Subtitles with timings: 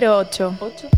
[0.00, 0.46] Ocho cero ocho.
[0.48, 0.89] Ocho cero ocho.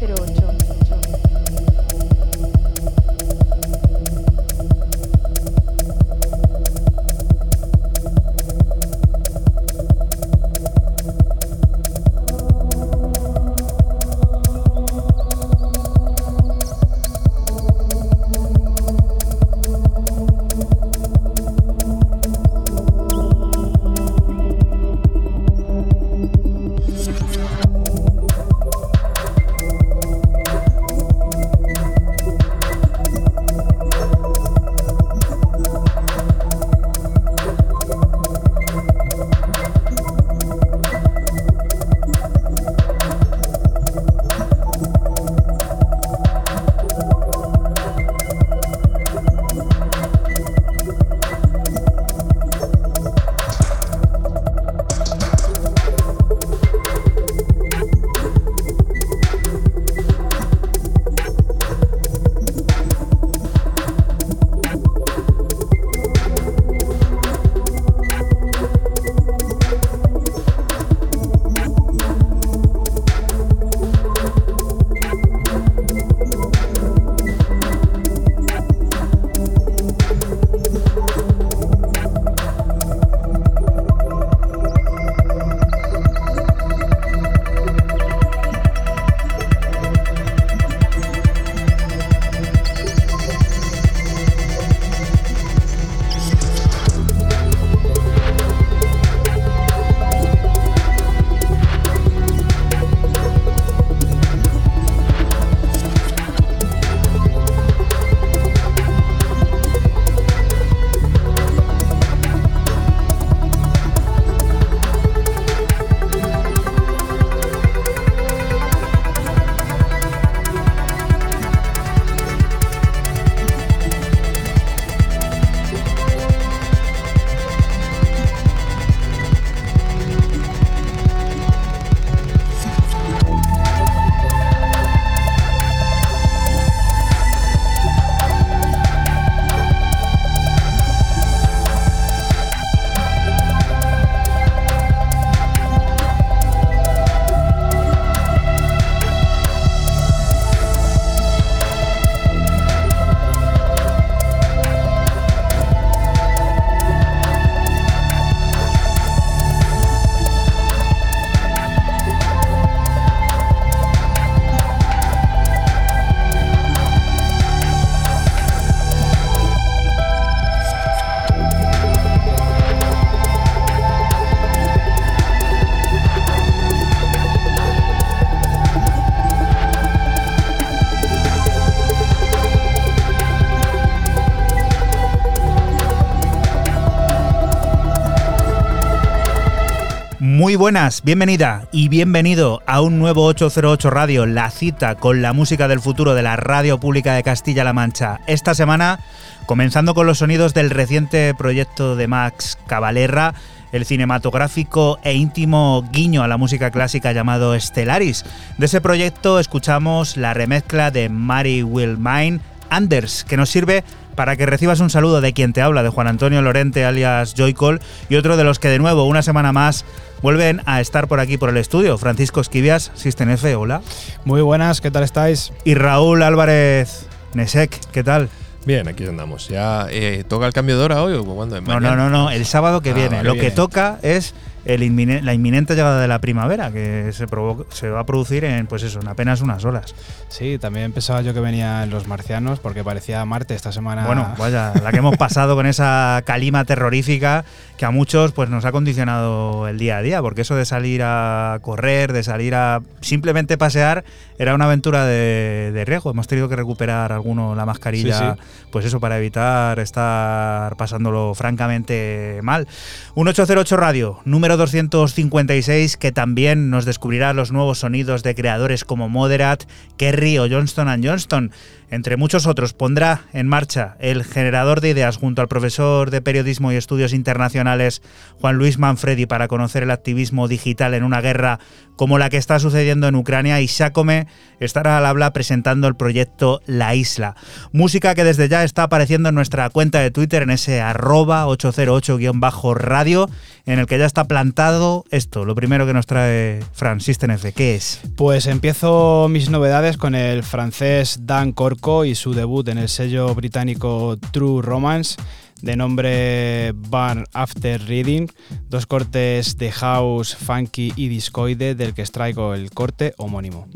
[190.63, 195.81] Buenas, bienvenida y bienvenido a un nuevo 808 Radio, la cita con la música del
[195.81, 198.21] futuro de la radio pública de Castilla-La Mancha.
[198.29, 199.01] Esta semana,
[199.47, 203.35] comenzando con los sonidos del reciente proyecto de Max Cavalera,
[203.73, 208.25] el cinematográfico e íntimo guiño a la música clásica llamado Stellaris.
[208.57, 212.39] De ese proyecto escuchamos la remezcla de Mary Will Mine,
[212.71, 213.83] Anders, que nos sirve
[214.15, 217.81] para que recibas un saludo de quien te habla, de Juan Antonio Lorente alias Joycol,
[218.09, 219.85] y otro de los que de nuevo, una semana más,
[220.23, 221.99] vuelven a estar por aquí por el estudio.
[221.99, 223.81] Francisco Esquivias, System F, hola.
[224.25, 225.53] Muy buenas, ¿qué tal estáis?
[225.65, 228.29] Y Raúl Álvarez Nesek, ¿qué tal?
[228.65, 229.49] Bien, aquí andamos.
[229.49, 231.61] ¿Ya eh, toca el cambio de hora hoy o cuándo?
[231.61, 233.17] No, no, no, no, el sábado que Ah, viene.
[233.17, 233.49] vale, Lo viene.
[233.49, 237.27] que toca es el inmine- la inminente llegada de la primavera, que se,
[237.71, 239.95] se va a producir en, pues eso, en apenas unas horas.
[240.29, 244.07] Sí, también pensaba yo que venían los marcianos porque parecía Marte esta semana.
[244.07, 247.45] Bueno, vaya, la que hemos pasado con esa calima terrorífica
[247.77, 251.03] que a muchos pues nos ha condicionado el día a día, porque eso de salir
[251.05, 254.05] a correr, de salir a simplemente pasear,
[254.39, 256.11] era una aventura de, de riesgo.
[256.13, 262.39] Hemos tenido que recuperar alguno la mascarilla, Sí, pues eso, para evitar estar pasándolo francamente
[262.43, 262.69] mal.
[263.15, 269.09] Un 808 Radio, número 256, que también nos descubrirá los nuevos sonidos de creadores como
[269.09, 269.65] Moderat,
[269.97, 271.53] Kerry o Johnston Johnston.
[271.93, 276.73] Entre muchos otros, pondrá en marcha el generador de ideas junto al profesor de periodismo
[276.73, 278.01] y estudios internacionales
[278.41, 281.59] Juan Luis Manfredi para conocer el activismo digital en una guerra
[281.97, 284.27] como la que está sucediendo en Ucrania y Shakome
[284.59, 287.37] estará al habla presentando el proyecto La Isla.
[287.73, 293.29] Música que desde ya está apareciendo en nuestra cuenta de Twitter en ese arroba 808-radio
[293.67, 297.53] en el que ya está plantado esto, lo primero que nos trae Fran System F,
[297.53, 298.01] ¿qué es?
[298.17, 304.17] Pues empiezo mis novedades con el francés Dan Y su debut en el sello británico
[304.31, 305.17] True Romance
[305.63, 308.29] de nombre Barn After Reading,
[308.69, 313.67] dos cortes de house, funky y discoide del que extraigo el corte homónimo.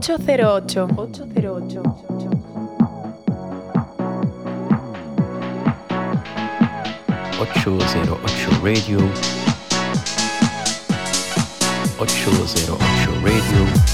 [0.00, 0.88] 808.
[0.96, 1.82] 808.
[7.38, 8.98] 808 Radio.
[11.98, 13.89] 808 Radio.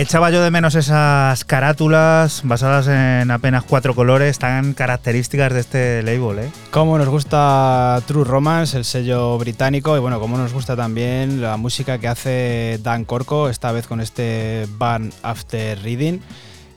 [0.00, 6.02] Echaba yo de menos esas carátulas basadas en apenas cuatro colores tan características de este
[6.02, 6.50] label, ¿eh?
[6.70, 11.58] Como nos gusta True Romance, el sello británico, y bueno, como nos gusta también la
[11.58, 16.20] música que hace Dan Corco, esta vez con este Burn After Reading,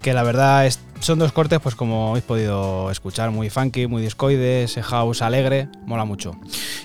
[0.01, 4.01] que la verdad es- son dos cortes, pues como habéis podido escuchar, muy funky, muy
[4.01, 6.31] discoide, ese house alegre, mola mucho.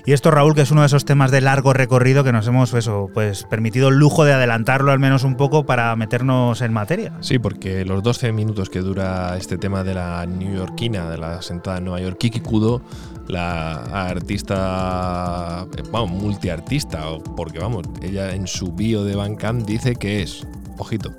[0.07, 2.73] Y esto, Raúl, que es uno de esos temas de largo recorrido que nos hemos
[2.75, 7.13] eso, pues, permitido el lujo de adelantarlo al menos un poco para meternos en materia.
[7.21, 11.79] Sí, porque los 12 minutos que dura este tema de la neoyorquina, de la sentada
[11.79, 12.83] en Nueva York, Kiki Kudo,
[13.29, 13.73] la
[14.09, 20.47] artista, vamos, multiartista, o- porque vamos, ella en su bio de Bandcamp dice que es,
[20.79, 21.13] ojito,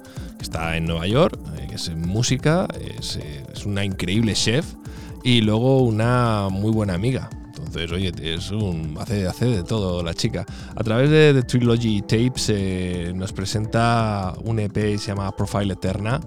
[0.44, 2.68] está en Nueva York, eh, que es música,
[3.00, 4.76] es, eh, es una increíble chef
[5.24, 7.30] y luego una muy buena amiga.
[7.70, 10.46] Entonces, oye, es un, hace, hace de todo la chica.
[10.76, 16.20] A través de, Trilogy Tapes eh, nos presenta un EP que se llama Profile Eterna,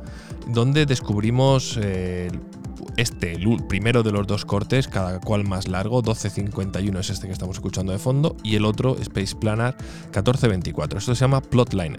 [0.47, 2.31] donde descubrimos eh,
[2.97, 7.33] este, el primero de los dos cortes, cada cual más largo, 12.51 es este que
[7.33, 9.77] estamos escuchando de fondo, y el otro, Space Planar,
[10.13, 10.99] 14.24.
[10.99, 11.97] Esto se llama Plotline.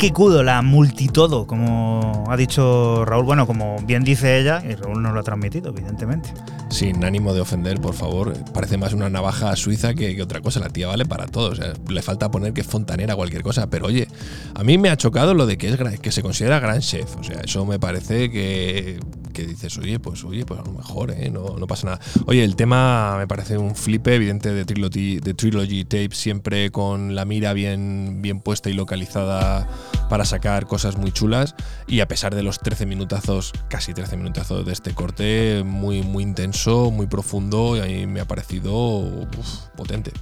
[0.00, 5.02] Kiki Kudo, la multitodo, como ha dicho Raúl, bueno, como bien dice ella, y Raúl
[5.02, 6.30] nos lo ha transmitido, evidentemente.
[6.70, 8.32] Sin ánimo de ofender, por favor.
[8.54, 10.58] Parece más una navaja suiza que, otra cosa.
[10.58, 11.50] La tía vale para todo.
[11.50, 13.68] O sea, le falta poner que es fontanera cualquier cosa.
[13.68, 14.08] Pero oye,
[14.54, 17.16] a mí me ha chocado lo de que, es, que se considera gran chef.
[17.18, 19.00] O sea, eso me parece que,
[19.46, 21.30] dices, oye, pues oye, pues a lo mejor, ¿eh?
[21.30, 22.00] no, no pasa nada.
[22.26, 27.14] Oye, el tema me parece un flipe, evidente, de Trilogy, de Trilogy Tape, siempre con
[27.14, 29.68] la mira bien, bien puesta y localizada
[30.10, 31.54] para sacar cosas muy chulas.
[31.86, 36.24] Y a pesar de los 13 minutazos, casi 13 minutazos de este corte, muy, muy
[36.24, 39.28] intenso muy profundo y a mí me ha parecido
[39.76, 40.12] potente.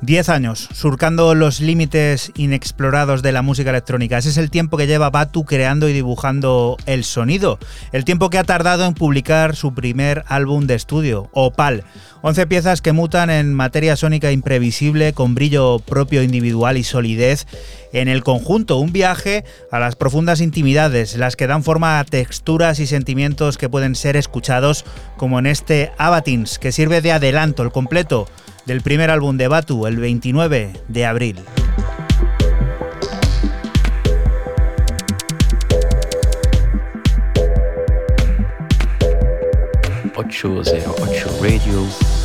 [0.00, 4.18] Diez años, surcando los límites inexplorados de la música electrónica.
[4.18, 7.58] Ese es el tiempo que lleva Batu creando y dibujando el sonido.
[7.92, 11.84] El tiempo que ha tardado en publicar su primer álbum de estudio, Opal.
[12.22, 17.46] 11 piezas que mutan en materia sónica imprevisible, con brillo propio individual y solidez
[17.94, 18.76] en el conjunto.
[18.76, 23.70] Un viaje a las profundas intimidades, las que dan forma a texturas y sentimientos que
[23.70, 24.84] pueden ser escuchados,
[25.16, 28.28] como en este Abatins, que sirve de adelanto, el completo
[28.66, 31.36] del primer álbum de Batu, el 29 de abril.
[40.22, 42.19] 808 Radio Radio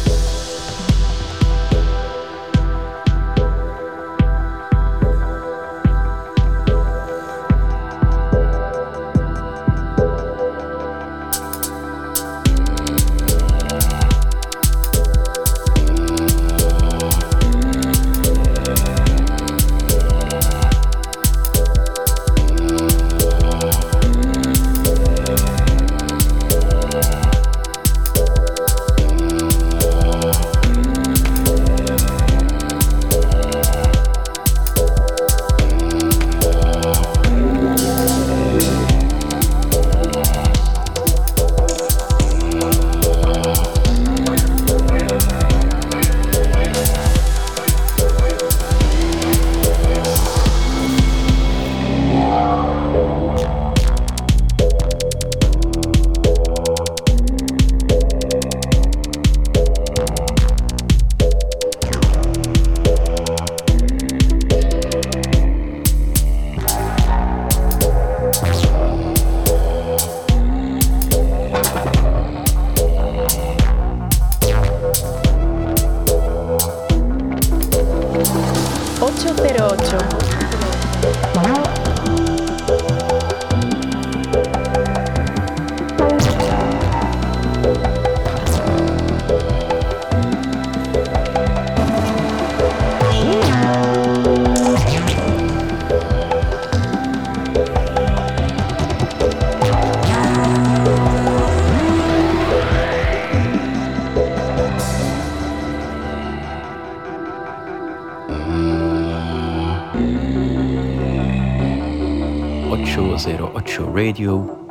[113.17, 114.64] todo un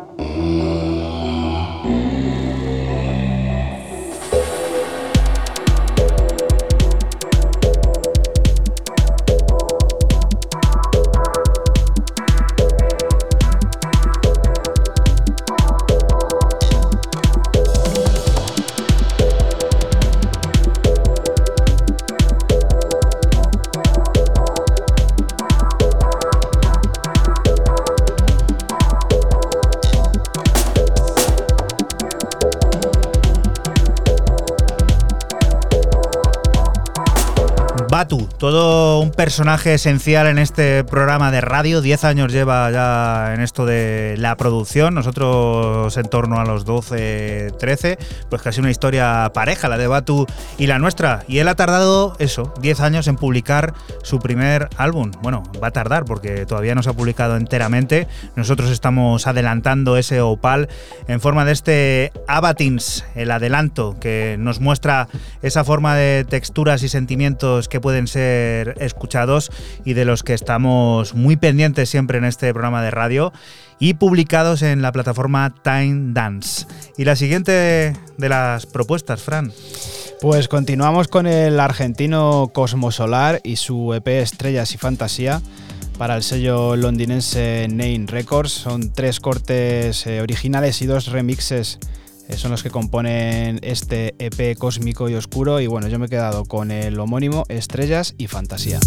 [39.35, 41.81] personaje esencial en este programa de radio.
[41.81, 44.95] Diez años lleva ya en esto de la producción.
[44.95, 47.99] Nosotros en torno a los 12, 13,
[48.31, 50.25] pues casi una historia pareja, la de Batu
[50.57, 51.25] y la nuestra.
[51.27, 55.11] Y él ha tardado eso, 10 años en publicar su primer álbum.
[55.21, 58.07] Bueno, va a tardar porque todavía no se ha publicado enteramente.
[58.37, 60.69] Nosotros estamos adelantando ese opal
[61.09, 65.09] en forma de este Abatins, el adelanto que nos muestra
[65.43, 69.24] esa forma de texturas y sentimientos que pueden ser escuchados
[69.85, 73.33] y de los que estamos muy pendientes siempre en este programa de radio
[73.79, 76.67] y publicados en la plataforma Time Dance.
[76.97, 79.53] Y la siguiente de las propuestas, Fran.
[80.21, 85.43] Pues continuamos con el argentino Cosmosolar y su EP Estrellas y Fantasía
[85.99, 88.53] para el sello londinense Nine Records.
[88.53, 91.79] Son tres cortes eh, originales y dos remixes
[92.37, 96.45] son los que componen este EP cósmico y oscuro y bueno, yo me he quedado
[96.45, 98.81] con el homónimo Estrellas y Fantasía.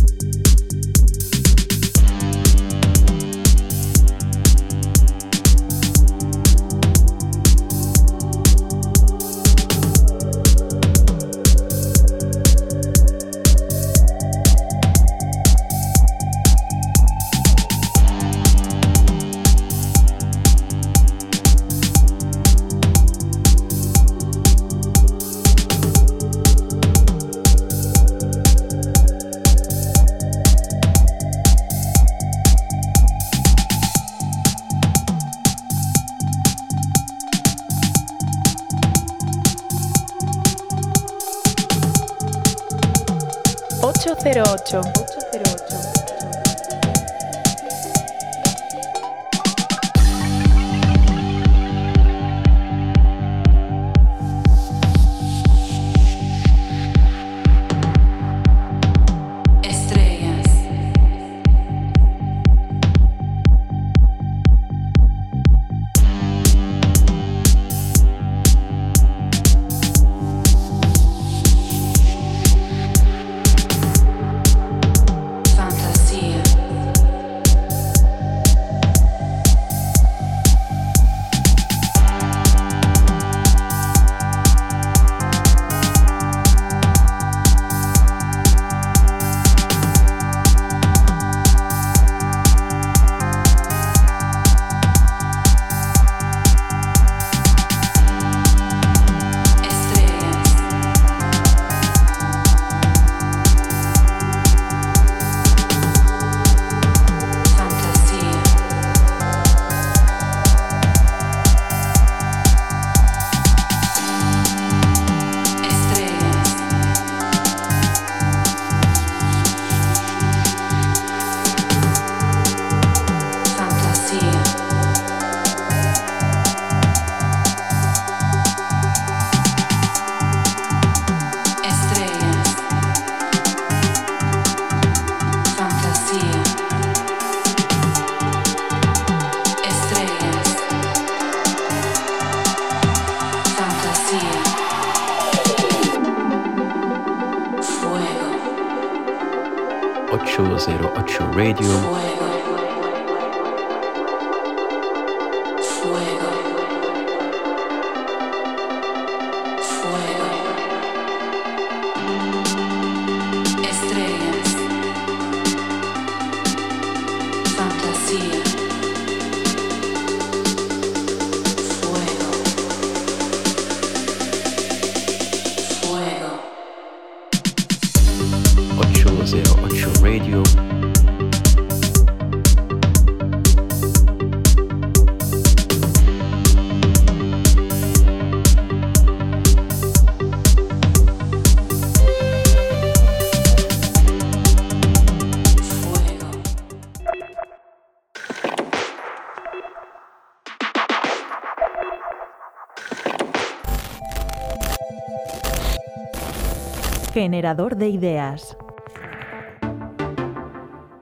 [207.27, 208.55] Generador de ideas.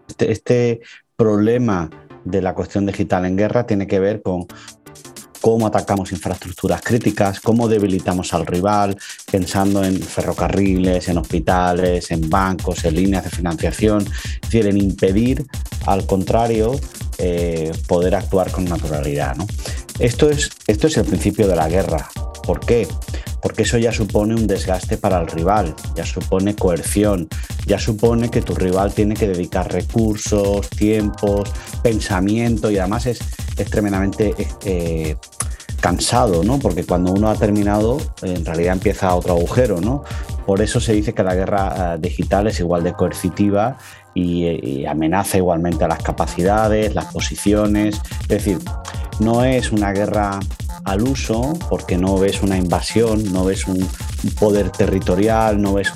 [0.07, 0.81] Este, este,
[1.15, 1.87] problema
[2.23, 4.47] de la cuestión digital en guerra tiene que ver con
[5.39, 8.97] cómo atacamos infraestructuras críticas, cómo debilitamos al rival,
[9.31, 15.45] pensando en ferrocarriles, en hospitales, en bancos, en líneas de financiación, es decir, en impedir
[15.85, 16.71] al contrario
[17.19, 19.35] eh, poder actuar con naturalidad.
[19.99, 22.09] Esto, es, esto es el principio de la guerra.
[22.41, 22.87] ¿Por qué?
[23.45, 27.27] Porque eso ya supone un desgaste para el rival, ya supone coerción,
[27.67, 31.53] ya supone que tu rival tiene que dedicar recursos, tiempos,
[31.83, 33.19] pensamiento y además es,
[33.69, 34.33] tremendamente
[34.65, 35.15] eh,
[35.79, 36.57] cansado, ¿no?
[36.57, 40.03] Porque cuando uno ha terminado, en realidad empieza otro agujero, ¿no?
[40.47, 43.77] Por eso se dice que la guerra eh, digital es igual de coercitiva
[44.15, 48.01] y, y, amenaza igualmente a las capacidades, las posiciones.
[48.21, 48.57] Es decir,
[49.19, 50.39] no es una guerra
[50.85, 53.87] al uso porque no ves una invasión, no ves un,
[54.39, 55.91] poder territorial, no ves,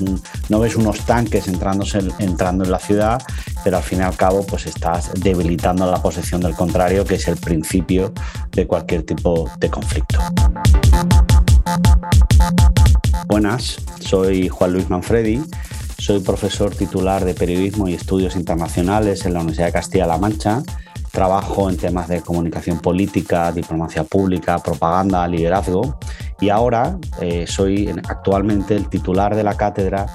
[0.50, 3.22] no ves unos tanques entrando en la ciudad,
[3.64, 7.28] pero al fin y al cabo pues estás debilitando la posición del contrario, que es
[7.28, 8.14] el principio
[8.52, 10.20] de cualquier tipo de conflicto.
[13.28, 15.42] Buenas, soy Juan Luis Manfredi,
[15.98, 20.64] soy profesor titular de Periodismo y Estudios Internacionales en la Universidad de Castilla-La Mancha
[21.12, 25.98] Trabajo en temas de comunicación política, diplomacia pública, propaganda, liderazgo
[26.40, 30.06] y ahora eh, soy actualmente el titular de la cátedra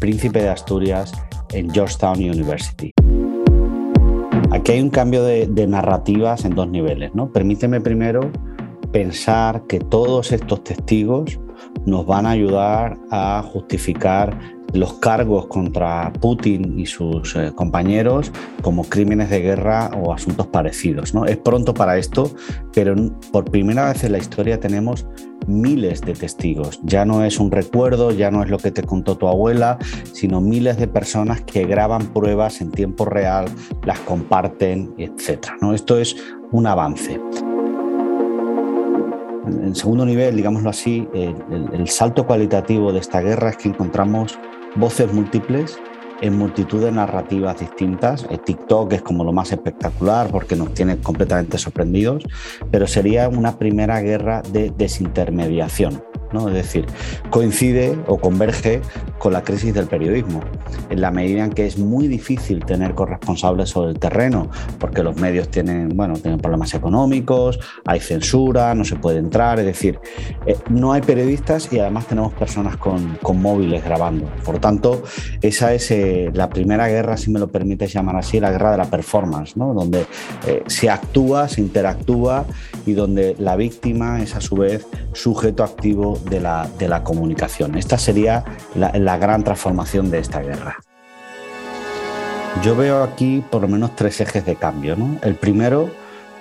[0.00, 1.12] Príncipe de Asturias
[1.52, 2.92] en Georgetown University.
[4.50, 7.14] Aquí hay un cambio de, de narrativas en dos niveles.
[7.14, 7.30] ¿no?
[7.32, 8.30] Permíteme primero
[8.92, 11.38] pensar que todos estos testigos
[11.86, 14.38] nos van a ayudar a justificar
[14.72, 21.14] los cargos contra Putin y sus eh, compañeros como crímenes de guerra o asuntos parecidos.
[21.14, 21.26] ¿no?
[21.26, 22.30] Es pronto para esto,
[22.72, 22.94] pero
[23.32, 25.06] por primera vez en la historia tenemos
[25.46, 26.80] miles de testigos.
[26.84, 29.78] Ya no es un recuerdo, ya no es lo que te contó tu abuela,
[30.12, 33.46] sino miles de personas que graban pruebas en tiempo real,
[33.84, 35.48] las comparten, etc.
[35.60, 35.74] ¿no?
[35.74, 36.16] Esto es
[36.52, 37.20] un avance.
[39.46, 44.38] En segundo nivel, digámoslo así, el salto cualitativo de esta guerra es que encontramos
[44.76, 45.78] voces múltiples
[46.20, 48.26] en multitud de narrativas distintas.
[48.30, 52.24] El TikTok es como lo más espectacular porque nos tiene completamente sorprendidos,
[52.70, 56.09] pero sería una primera guerra de desintermediación.
[56.32, 56.48] ¿No?
[56.48, 56.86] Es decir,
[57.30, 58.80] coincide o converge
[59.18, 60.40] con la crisis del periodismo,
[60.88, 65.16] en la medida en que es muy difícil tener corresponsables sobre el terreno, porque los
[65.16, 69.98] medios tienen, bueno, tienen problemas económicos, hay censura, no se puede entrar, es decir,
[70.46, 74.26] eh, no hay periodistas y además tenemos personas con, con móviles grabando.
[74.44, 75.02] Por tanto,
[75.42, 78.78] esa es eh, la primera guerra, si me lo permites llamar así, la guerra de
[78.78, 79.74] la performance, ¿no?
[79.74, 80.06] donde
[80.46, 82.46] eh, se actúa, se interactúa
[82.86, 87.76] y donde la víctima es a su vez sujeto activo de la, de la comunicación.
[87.76, 90.78] Esta sería la, gran transformación de esta guerra.
[92.62, 94.96] Yo veo aquí por lo menos tres ejes de cambio.
[94.96, 95.18] ¿no?
[95.22, 95.90] El primero,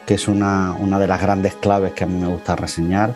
[0.05, 3.13] que es una, una, de las grandes claves que a mí me gusta reseñar,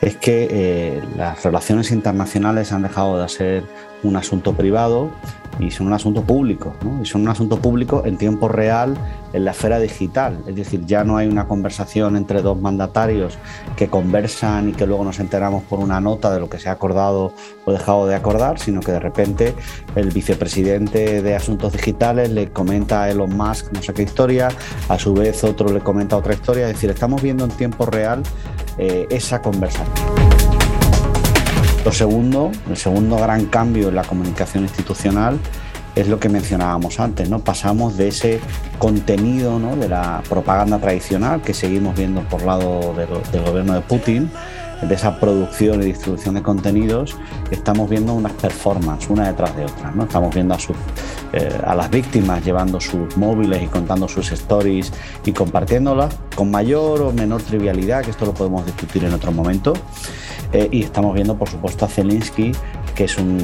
[0.00, 3.64] es que eh, las relaciones internacionales han dejado de ser
[4.04, 5.10] un asunto privado
[5.58, 8.96] y son un asunto público, y son un asunto público en tiempo real
[9.32, 13.38] en la esfera digital, es decir, ya no hay una conversación entre dos mandatarios
[13.76, 16.72] que conversan y que luego nos enteramos por una nota de lo que se ha
[16.72, 17.32] acordado
[17.64, 19.54] o dejado de acordar, sino que de repente
[19.96, 24.48] el vicepresidente de Asuntos Digitales le comenta a Elon Musk no sé qué historia,
[24.88, 28.22] a su vez otro le comenta otra historia, es decir, estamos viendo en tiempo real
[28.78, 30.23] eh, esa conversación.
[31.84, 35.38] Lo segundo, el segundo gran cambio en la comunicación institucional
[35.94, 37.40] es lo que mencionábamos antes, ¿no?
[37.40, 38.40] Pasamos de ese
[38.78, 39.76] contenido ¿no?
[39.76, 44.30] de la propaganda tradicional que seguimos viendo por lado del, gobierno de Putin,
[44.82, 47.16] de esa producción y distribución de contenidos,
[47.50, 49.92] estamos viendo unas performances una detrás de otra.
[49.92, 50.04] ¿no?
[50.04, 50.76] Estamos viendo a, sus,
[51.32, 54.92] eh, a las víctimas llevando sus móviles y contando sus stories
[55.24, 59.74] y compartiéndolas con mayor o menor trivialidad, que esto lo podemos discutir en otro momento.
[60.54, 62.52] Eh, y estamos viendo, por supuesto, a Zelensky,
[62.94, 63.38] que es un,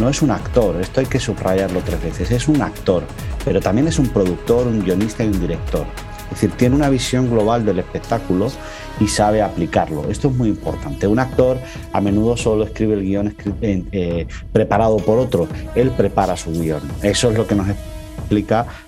[0.00, 3.04] no es un actor, esto hay que subrayarlo tres veces, es un actor,
[3.44, 5.84] pero también es un productor, un guionista y un director.
[6.24, 8.50] Es decir, tiene una visión global del espectáculo
[8.98, 10.10] y sabe aplicarlo.
[10.10, 11.06] Esto es muy importante.
[11.06, 11.58] Un actor
[11.92, 15.48] a menudo solo escribe el guion eh, preparado por otro.
[15.74, 16.82] Él prepara su guion.
[17.02, 17.66] Eso es lo que nos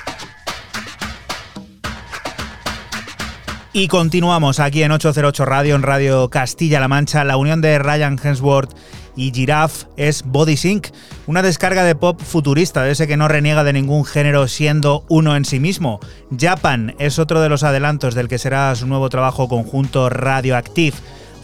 [3.74, 8.74] Y continuamos aquí en 808 Radio, en Radio Castilla-La Mancha, la unión de Ryan Hemsworth
[9.16, 10.88] y Giraffe es Body Sync,
[11.26, 15.36] una descarga de pop futurista, de ese que no reniega de ningún género siendo uno
[15.36, 16.00] en sí mismo.
[16.38, 20.96] Japan es otro de los adelantos del que será su nuevo trabajo conjunto Radioactive.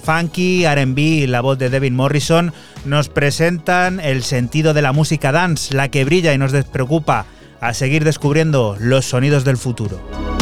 [0.03, 2.53] Funky, RB y la voz de Devin Morrison
[2.85, 7.27] nos presentan el sentido de la música dance, la que brilla y nos despreocupa
[7.61, 10.38] a seguir descubriendo los sonidos del futuro.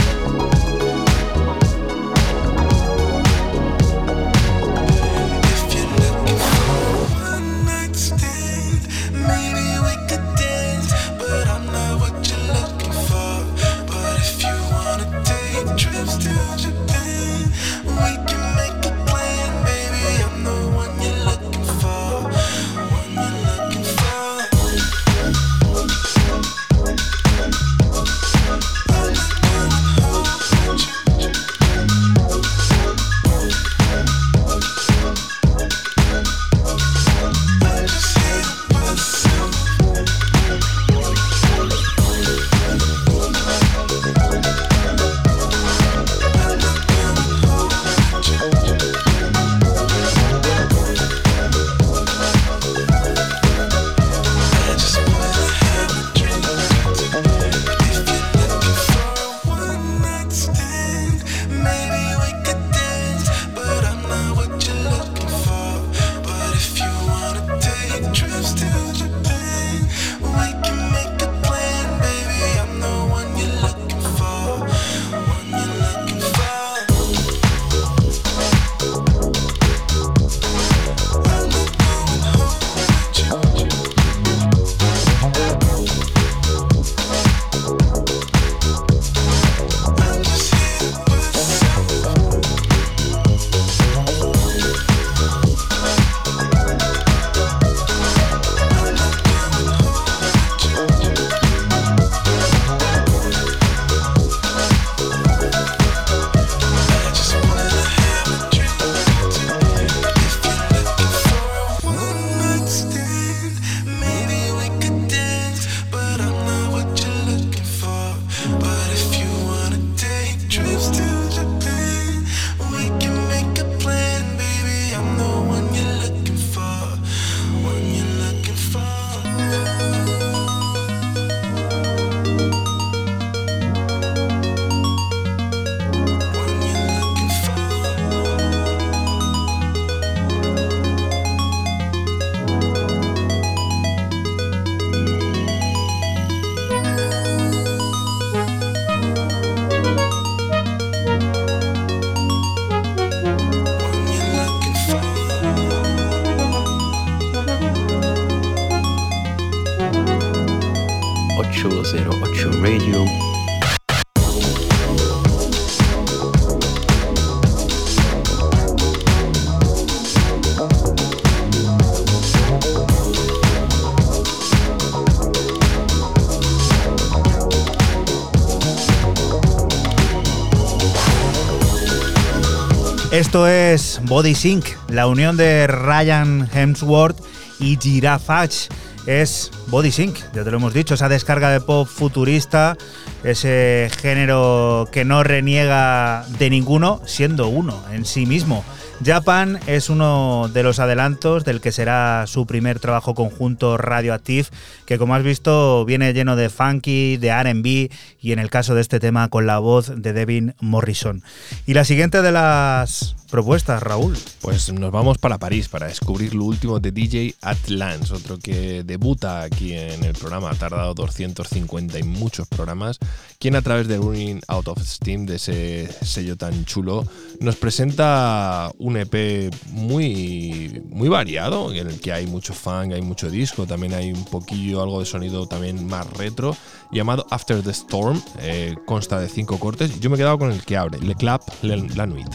[183.44, 187.18] Es Body Sync, la unión de Ryan Hemsworth
[187.60, 188.68] y Girafage.
[189.04, 192.78] Es Body Sync, ya te lo hemos dicho, esa descarga de pop futurista,
[193.24, 198.64] ese género que no reniega de ninguno, siendo uno en sí mismo.
[199.04, 204.48] Japan es uno de los adelantos del que será su primer trabajo conjunto Radioactive,
[204.86, 208.80] que como has visto viene lleno de funky, de RB y en el caso de
[208.80, 211.22] este tema con la voz de Devin Morrison.
[211.66, 214.16] Y la siguiente de las propuestas, Raúl.
[214.40, 219.42] Pues nos vamos para París para descubrir lo último de DJ Atlance, otro que debuta
[219.42, 222.98] aquí en el programa, ha tardado 250 y muchos programas,
[223.38, 227.06] quien a través de Running Out of Steam, de ese sello tan chulo,
[227.38, 233.28] nos presenta un EP muy, muy variado, en el que hay mucho funk, hay mucho
[233.28, 236.56] disco, también hay un poquillo algo de sonido también más retro,
[236.90, 240.64] llamado After the Storm, eh, consta de cinco cortes, yo me he quedado con el
[240.64, 242.34] que abre, Le Clap La Nuit.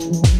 [0.00, 0.37] Thank you.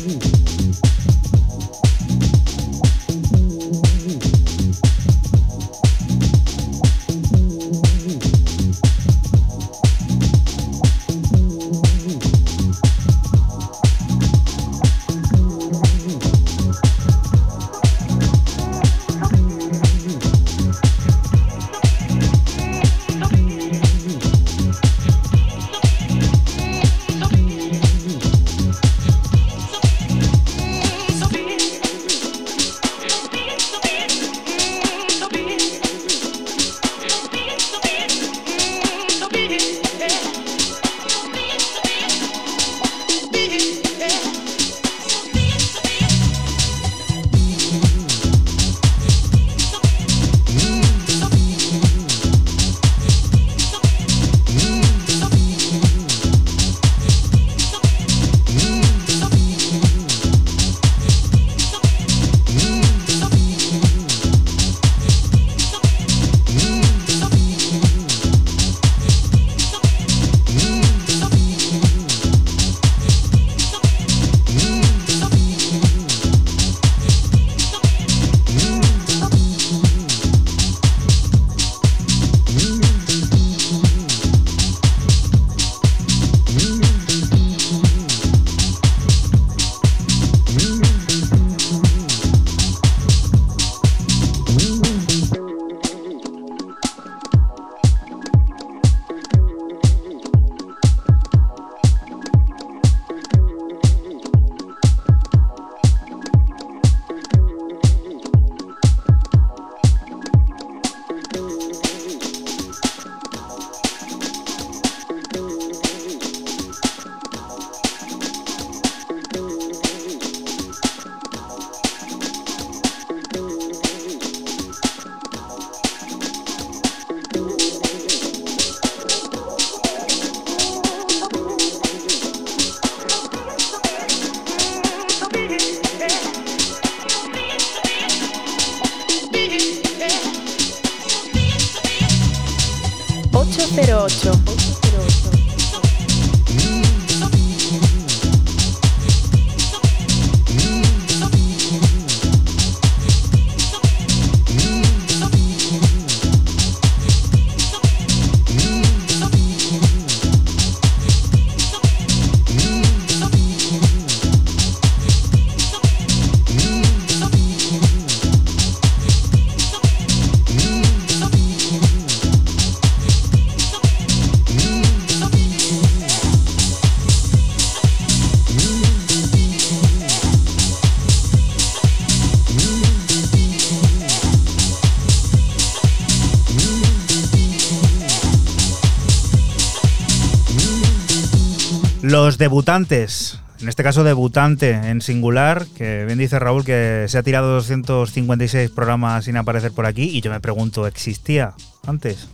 [192.38, 197.24] Los debutantes, en este caso debutante en singular, que bien dice Raúl que se ha
[197.24, 202.28] tirado 256 programas sin aparecer por aquí y yo me pregunto, ¿existía antes?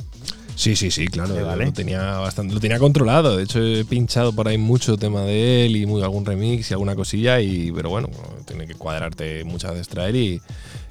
[0.56, 1.34] Sí, sí, sí, claro.
[1.34, 3.38] Lo, tenía bastante, lo tenía controlado.
[3.38, 6.74] De hecho, he pinchado por ahí mucho tema de él y muy, algún remix y
[6.74, 7.40] alguna cosilla.
[7.40, 8.10] Y, pero bueno,
[8.44, 10.42] tiene que cuadrarte muchas veces traer y,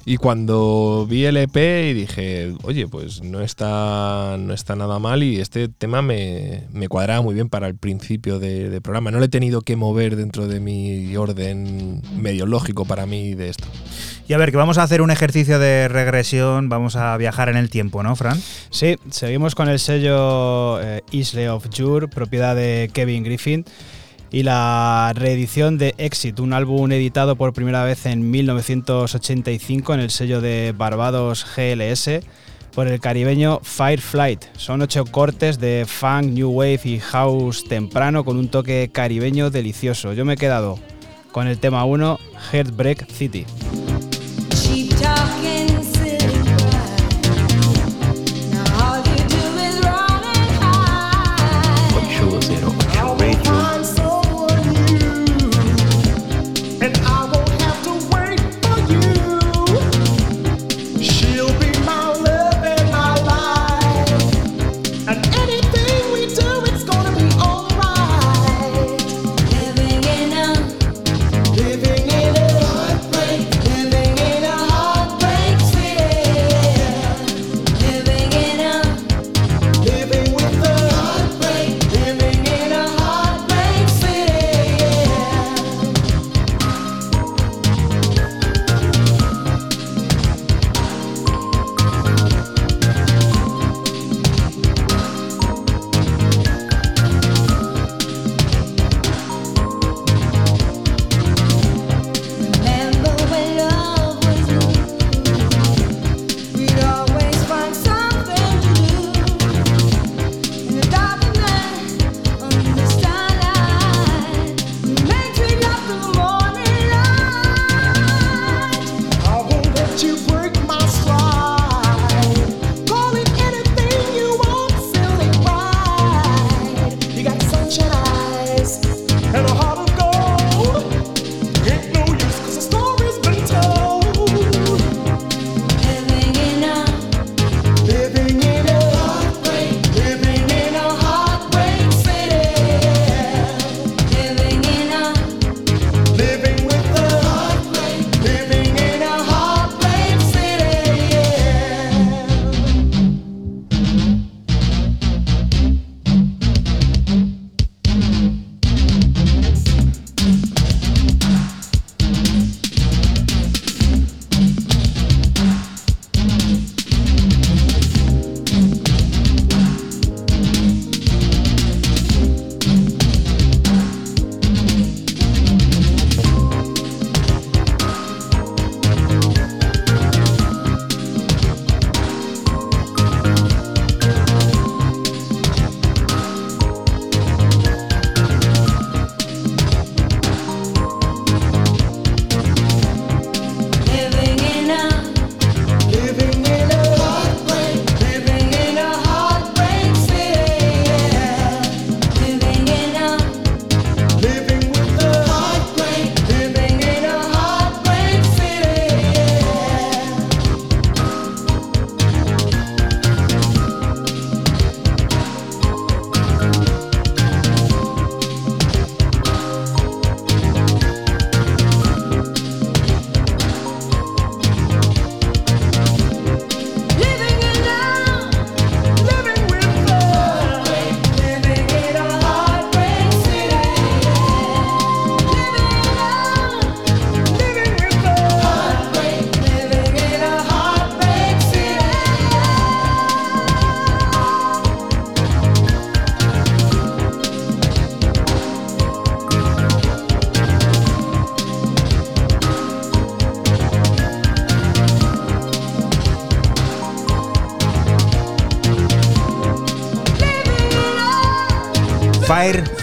[0.06, 5.22] Y cuando vi el EP y dije, oye, pues no está, no está nada mal
[5.22, 9.10] y este tema me, me cuadraba muy bien para el principio de, de, programa.
[9.10, 13.48] No le he tenido que mover dentro de mi orden medio lógico para mí de
[13.48, 13.66] esto.
[14.28, 17.56] Y a ver, que vamos a hacer un ejercicio de regresión, vamos a viajar en
[17.56, 18.38] el tiempo, ¿no, Fran?
[18.70, 23.64] Sí, seguimos con el sello eh, Isle of Jure, propiedad de Kevin Griffin
[24.34, 30.10] y la reedición de Exit, un álbum editado por primera vez en 1985 en el
[30.10, 32.18] sello de Barbados GLS
[32.74, 34.46] por el caribeño Fireflight.
[34.56, 40.14] Son ocho cortes de funk, new wave y house temprano con un toque caribeño delicioso.
[40.14, 40.80] Yo me he quedado
[41.30, 42.18] con el tema 1,
[42.50, 43.46] Heartbreak City.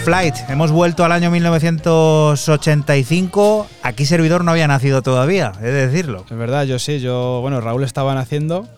[0.04, 0.34] Flight.
[0.48, 3.68] Hemos vuelto al año 1985.
[3.82, 6.24] Aquí servidor no había nacido todavía, he de decirlo.
[6.28, 6.98] Es verdad, yo sí.
[6.98, 8.68] Yo, bueno, Raúl estaba naciendo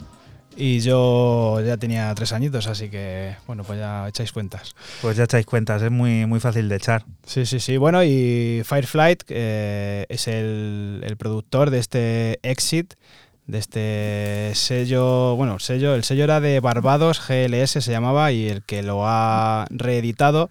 [0.54, 4.74] y yo ya tenía tres añitos, así que, bueno, pues ya echáis cuentas.
[5.00, 7.06] Pues ya echáis cuentas, es muy, muy fácil de echar.
[7.24, 7.78] Sí, sí, sí.
[7.78, 12.92] Bueno, y Fireflight eh, es el, el productor de este Exit
[13.46, 18.62] de este sello, bueno, sello, el sello era de Barbados, GLS se llamaba, y el
[18.62, 20.48] que lo ha reeditado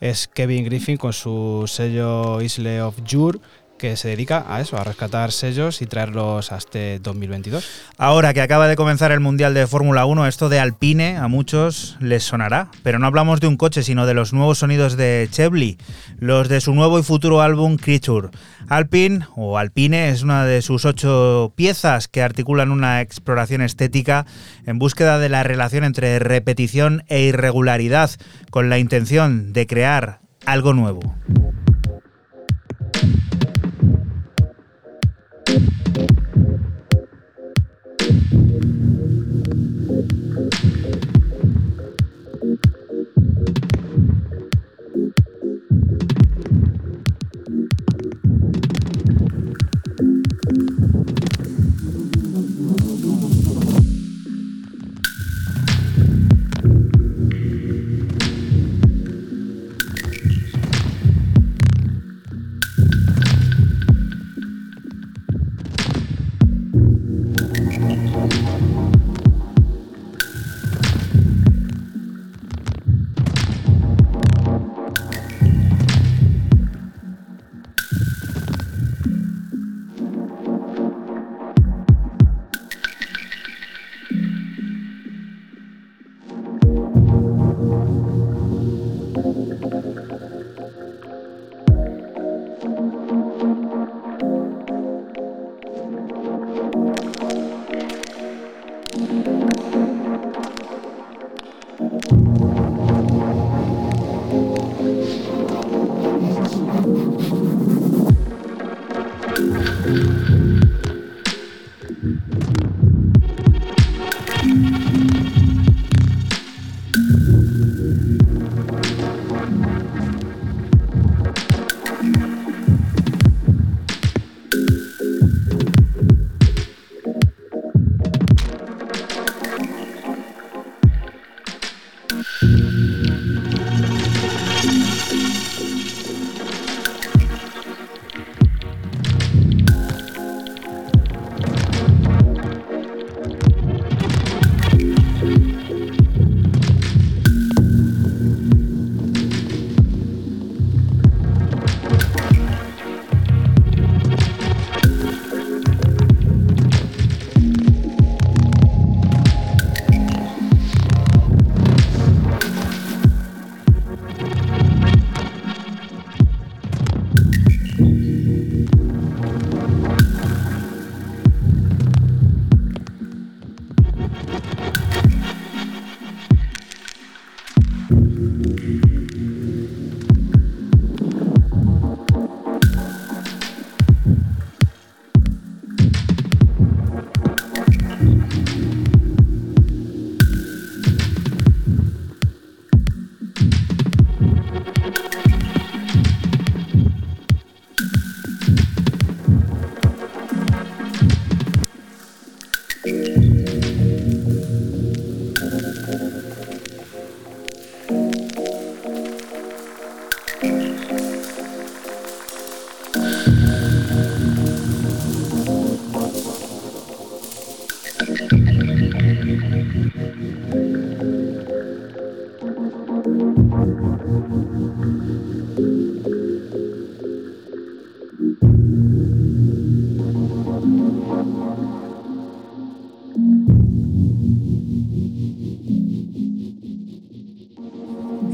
[0.00, 3.38] es Kevin Griffin con su sello Isle of Jure
[3.78, 7.66] que se dedica a eso, a rescatar sellos y traerlos hasta este 2022.
[7.96, 11.96] Ahora que acaba de comenzar el Mundial de Fórmula 1, esto de Alpine a muchos
[11.98, 15.78] les sonará, pero no hablamos de un coche, sino de los nuevos sonidos de Chevly,
[16.18, 18.28] los de su nuevo y futuro álbum Creature.
[18.68, 24.26] Alpine o Alpine es una de sus ocho piezas que articulan una exploración estética
[24.66, 28.10] en búsqueda de la relación entre repetición e irregularidad,
[28.50, 31.00] con la intención de crear algo nuevo.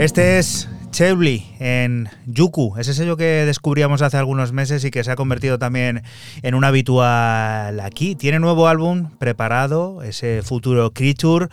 [0.04, 5.10] Este es Chevly en Yuku, ese sello que descubríamos hace algunos meses y que se
[5.10, 6.02] ha convertido también
[6.42, 8.14] en un habitual aquí.
[8.14, 11.48] Tiene nuevo álbum preparado, ese futuro Creature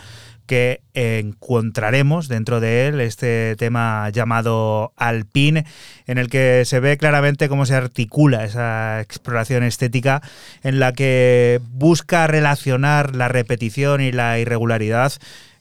[0.48, 5.66] que encontraremos dentro de él este tema llamado Alpine,
[6.06, 10.22] en el que se ve claramente cómo se articula esa exploración estética
[10.62, 15.14] en la que busca relacionar la repetición y la irregularidad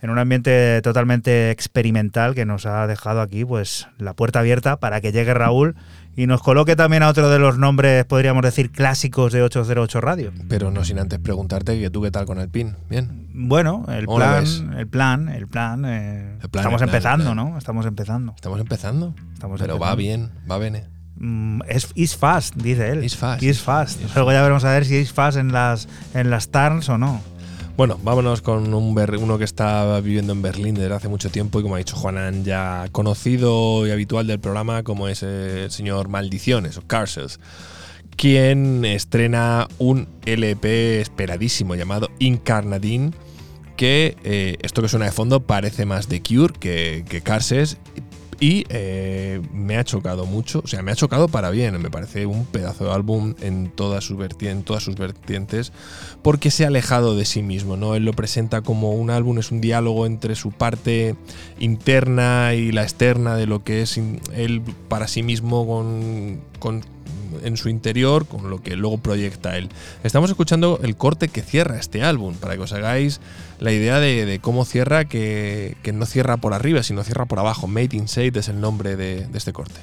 [0.03, 5.01] en un ambiente totalmente experimental que nos ha dejado aquí pues la puerta abierta para
[5.01, 5.77] que llegue Raúl
[6.17, 10.33] y nos coloque también a otro de los nombres, podríamos decir, clásicos de 808 Radio.
[10.49, 13.29] Pero no sin antes preguntarte que tú qué tal con el PIN, ¿bien?
[13.33, 17.57] Bueno, el plan, el plan, el plan, eh, estamos empezando, ¿no?
[17.57, 18.33] Estamos empezando.
[18.35, 19.15] ¿Estamos empezando?
[19.33, 20.85] Estamos Pero va bien, va bien.
[21.17, 23.05] Mm, es is fast, dice él.
[23.05, 23.43] Is fast.
[23.43, 24.01] Is fast.
[24.15, 27.21] Luego ya veremos a ver si es fast en las en las turns o no.
[27.81, 31.63] Bueno, vámonos con un uno que está viviendo en Berlín desde hace mucho tiempo y
[31.63, 36.77] como ha dicho Juanan, ya conocido y habitual del programa como es el señor Maldiciones
[36.77, 37.41] o Carcels
[38.17, 43.13] quien estrena un LP esperadísimo llamado Incarnadine,
[43.79, 47.23] que eh, esto que suena de fondo parece más de Cure que, que
[48.41, 52.25] y eh, me ha chocado mucho, o sea, me ha chocado para bien, me parece
[52.25, 55.73] un pedazo de álbum en todas sus, vertientes, todas sus vertientes,
[56.23, 57.95] porque se ha alejado de sí mismo, ¿no?
[57.95, 61.17] Él lo presenta como un álbum, es un diálogo entre su parte
[61.59, 63.99] interna y la externa de lo que es
[64.35, 66.41] él para sí mismo con
[67.43, 69.69] en su interior con lo que luego proyecta él.
[70.05, 73.21] Estamos escuchando el corte que cierra este álbum, para que os hagáis
[73.59, 77.67] la idea de, cómo cierra, que, no cierra por arriba, sino cierra por abajo.
[77.67, 79.81] Made in Shade es el nombre de este corte.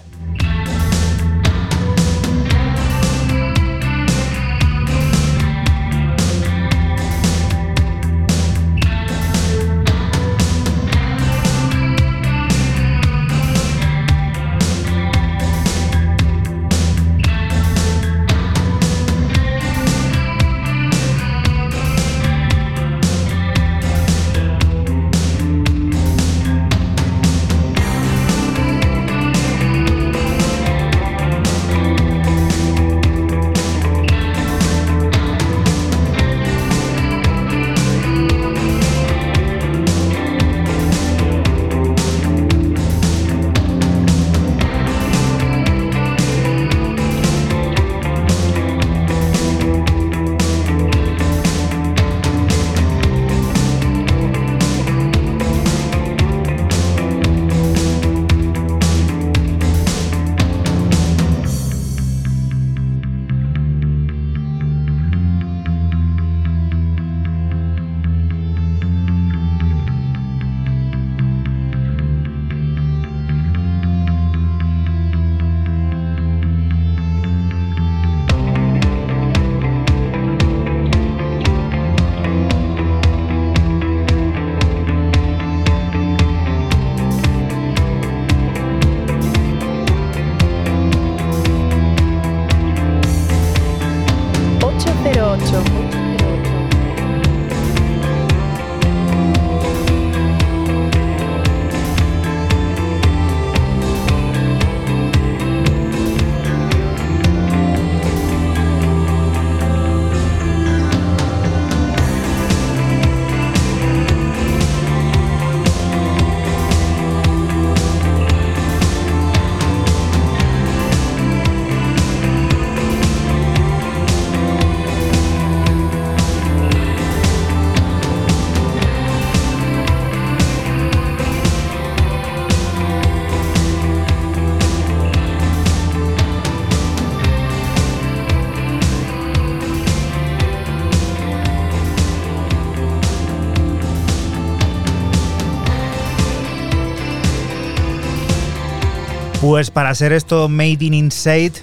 [149.57, 151.53] Pues para ser esto Made in Inside,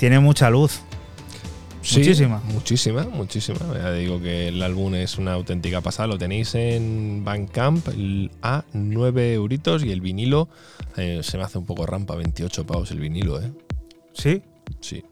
[0.00, 0.80] tiene mucha luz.
[1.78, 2.42] muchísima.
[2.44, 3.60] Muchísima, muchísima.
[3.72, 6.08] Ya digo que el álbum es una auténtica pasada.
[6.08, 7.86] Lo tenéis en Bandcamp
[8.42, 10.48] a 9 euritos y el vinilo
[10.96, 13.52] eh, se me hace un poco rampa, 28 pavos el vinilo, ¿eh?
[14.12, 14.42] ¿Sí?
[14.80, 15.04] Sí.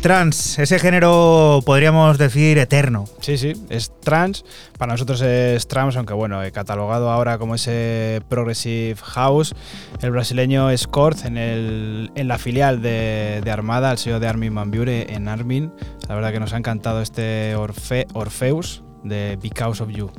[0.06, 3.06] trans, ese género podríamos decir eterno.
[3.22, 4.46] Sí, sí, es trans.
[4.78, 9.56] Para nosotros es trans, aunque bueno, he catalogado ahora como ese progressive house.
[10.04, 14.70] El brasileño Scorth en, el, en la filial de, Armada, el sello de Armin Van
[14.70, 15.74] Buren en Armin.
[16.08, 20.12] La verdad que nos ha encantado este Orfe, Orfeus, de Because of You.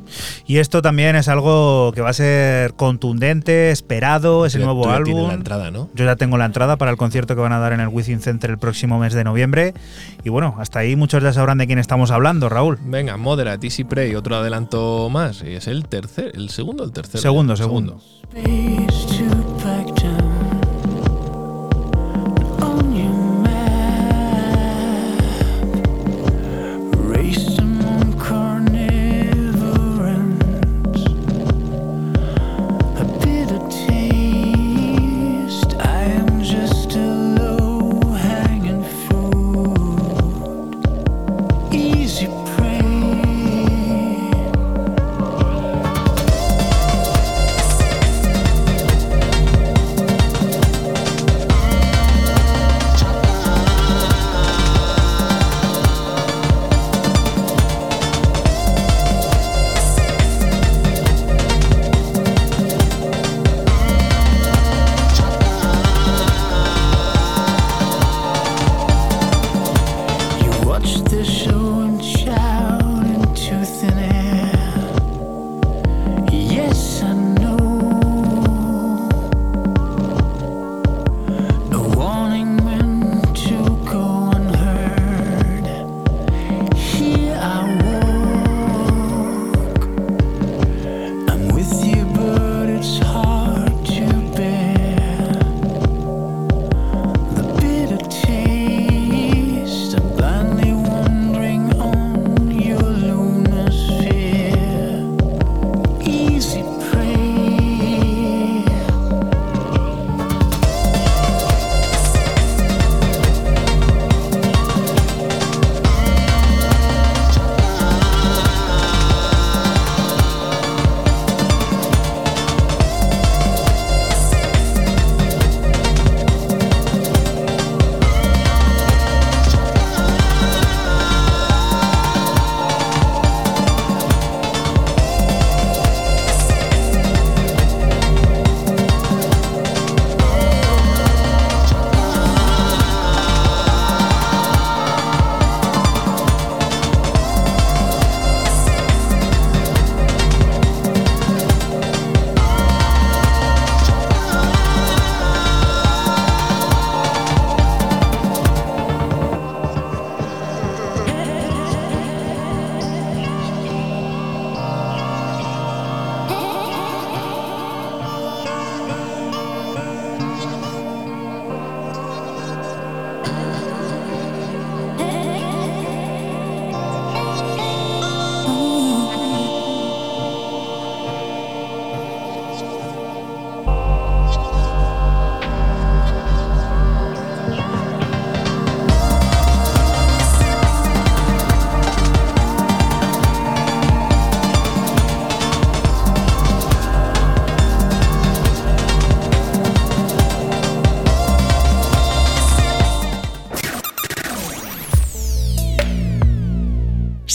[0.47, 5.29] Y esto también es algo que va a ser contundente, esperado, es el nuevo álbum.
[5.29, 5.86] la entrada, ¿no?
[5.97, 8.21] Yo ya tengo la entrada para el concierto que van a dar en el Within
[8.21, 9.75] Center el próximo mes de noviembre.
[10.23, 12.79] Y bueno, hasta ahí muchos ya sabrán de quién estamos hablando, Raúl.
[12.83, 15.43] Venga, Moderate, Easy Prey, otro adelanto más.
[15.43, 17.23] Y es el tercer, el segundo el tercero.
[17.23, 18.01] Segundo, segundo.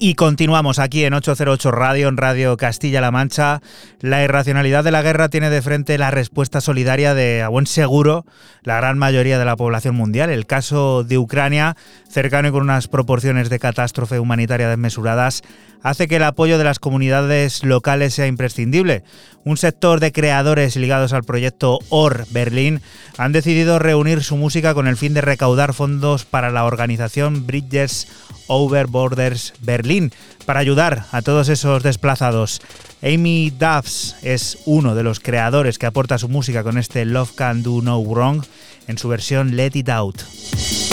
[0.00, 3.60] Y continuamos aquí en 808 Radio, en Radio Castilla-La Mancha.
[4.00, 8.24] La irracionalidad de la guerra tiene de frente la respuesta solidaria de, a buen seguro,
[8.62, 10.30] la gran mayoría de la población mundial.
[10.30, 11.76] El caso de Ucrania,
[12.08, 15.42] cercano y con unas proporciones de catástrofe humanitaria desmesuradas,
[15.82, 19.02] hace que el apoyo de las comunidades locales sea imprescindible.
[19.44, 22.82] Un sector de creadores ligados al proyecto OR Berlín
[23.16, 28.06] han decidido reunir su música con el fin de recaudar fondos para la organización Bridges
[28.48, 29.54] Over Borders
[30.44, 32.60] Para ayudar a todos esos desplazados.
[33.02, 37.62] Amy Duffs es uno de los creadores que aporta su música con este Love Can
[37.62, 38.44] Do No Wrong
[38.86, 40.87] en su versión Let It Out.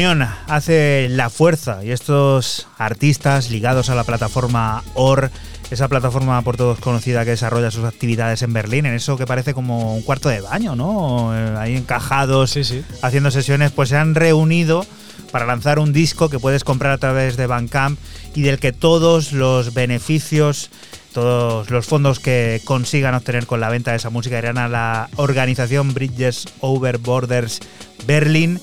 [0.00, 5.30] Unión hace la fuerza y estos artistas ligados a la plataforma OR,
[5.70, 9.52] esa plataforma por todos conocida que desarrolla sus actividades en Berlín, en eso que parece
[9.52, 11.36] como un cuarto de baño, ¿no?
[11.36, 12.58] Eh, ahí encajados,
[13.02, 14.86] haciendo sesiones, pues se han reunido
[15.32, 17.98] para lanzar un disco que puedes comprar a través de Bandcamp
[18.34, 20.70] y del que todos los beneficios
[21.12, 25.10] todos los fondos que consigan obtener con la venta de esa música irán a la
[25.16, 27.58] organización Bridges Over Borders
[28.06, 28.60] Berlin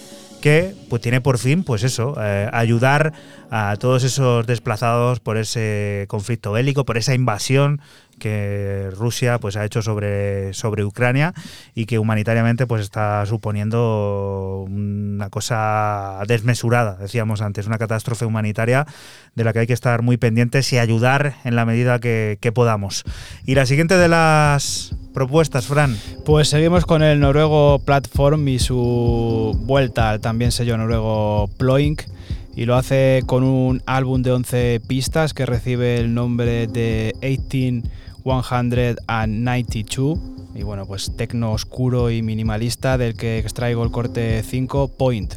[0.47, 3.11] que pues tiene por fin, pues eso, eh, ayudar
[3.51, 7.81] a todos esos desplazados por ese conflicto bélico, por esa invasión
[8.17, 11.33] que Rusia pues ha hecho sobre, sobre Ucrania
[11.75, 18.85] y que humanitariamente pues está suponiendo una cosa desmesurada, decíamos antes, una catástrofe humanitaria
[19.35, 23.03] de la que hay que estar muy pendientes y ayudar en la medida que, podamos.
[23.45, 25.97] Y la siguiente de las propuestas, Fran.
[26.25, 32.03] Pues seguimos con el noruego Platform y su vuelta al también sello noruego Ploink
[32.57, 37.13] y lo hace con un álbum de 11 pistas que recibe el nombre de
[38.27, 40.19] 18192
[40.53, 45.35] y bueno, pues tecno oscuro y minimalista del que extraigo el corte 5 Point.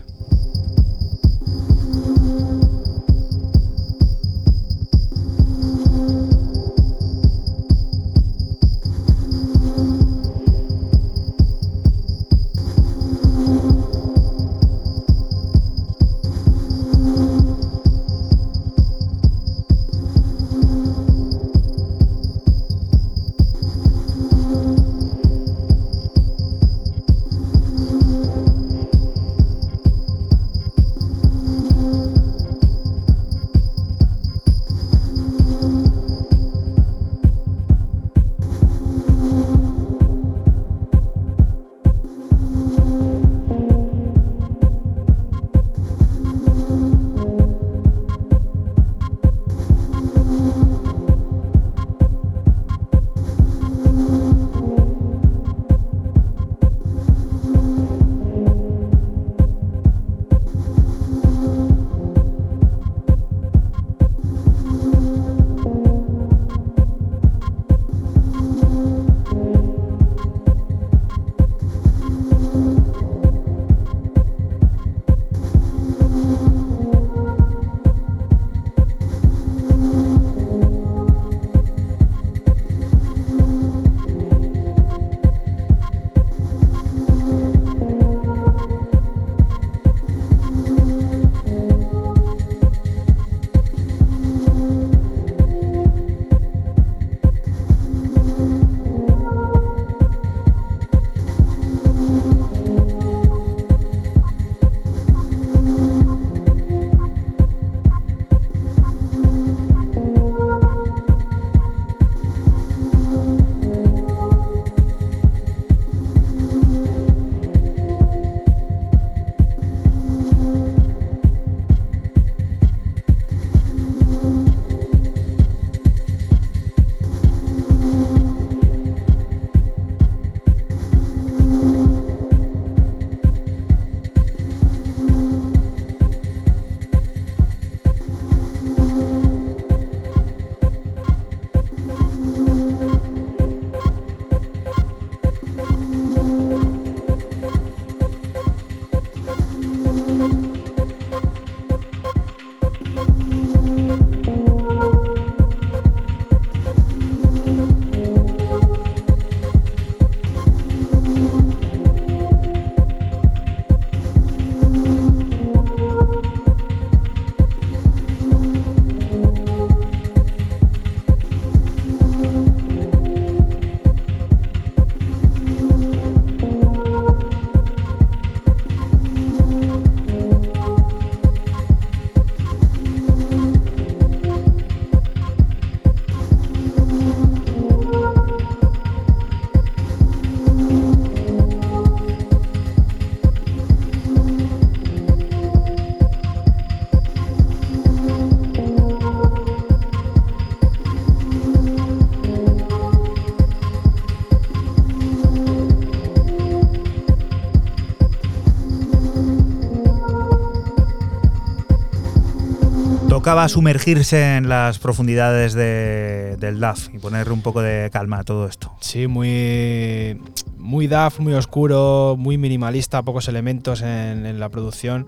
[213.30, 218.48] Tocaba sumergirse en las profundidades del DAF y ponerle un poco de calma a todo
[218.48, 218.74] esto.
[218.80, 220.20] Sí, muy,
[220.58, 225.06] muy DAF, muy oscuro, muy minimalista, pocos elementos en, la producción,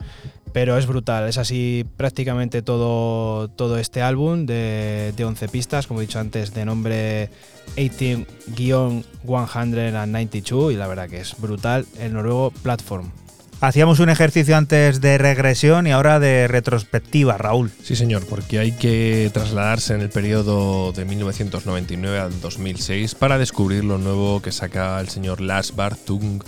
[0.52, 1.28] pero es brutal.
[1.28, 6.54] Es así prácticamente todo, todo este álbum de, de 11 pistas, como he dicho antes,
[6.54, 7.28] de nombre
[7.74, 11.86] 18-192 y la verdad que es brutal.
[11.98, 13.21] El noruego Platform.
[13.62, 17.70] Hacíamos un ejercicio antes de regresión y ahora de retrospectiva, Raúl.
[17.84, 23.84] Sí, señor, porque hay que trasladarse en el periodo de 1999 al 2006 para descubrir
[23.84, 26.42] lo nuevo que saca el señor Lars Bartung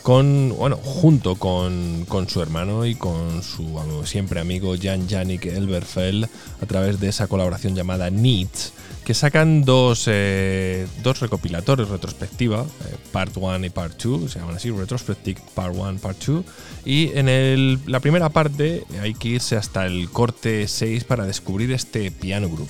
[0.00, 6.26] con, bueno, junto con, su hermano y con su siempre amigo Jan Janik Elberfeld
[6.62, 8.72] a través de esa colaboración llamada Needs
[9.06, 10.84] que sacan dos, eh,
[11.20, 16.18] recopilatorios retrospectiva, eh, Part 1 y Part 2, se llaman así, Retrospective Part 1, Part
[16.24, 16.44] 2,
[16.84, 22.10] y en la primera parte hay que irse hasta el corte 6 para descubrir este
[22.10, 22.68] piano groove.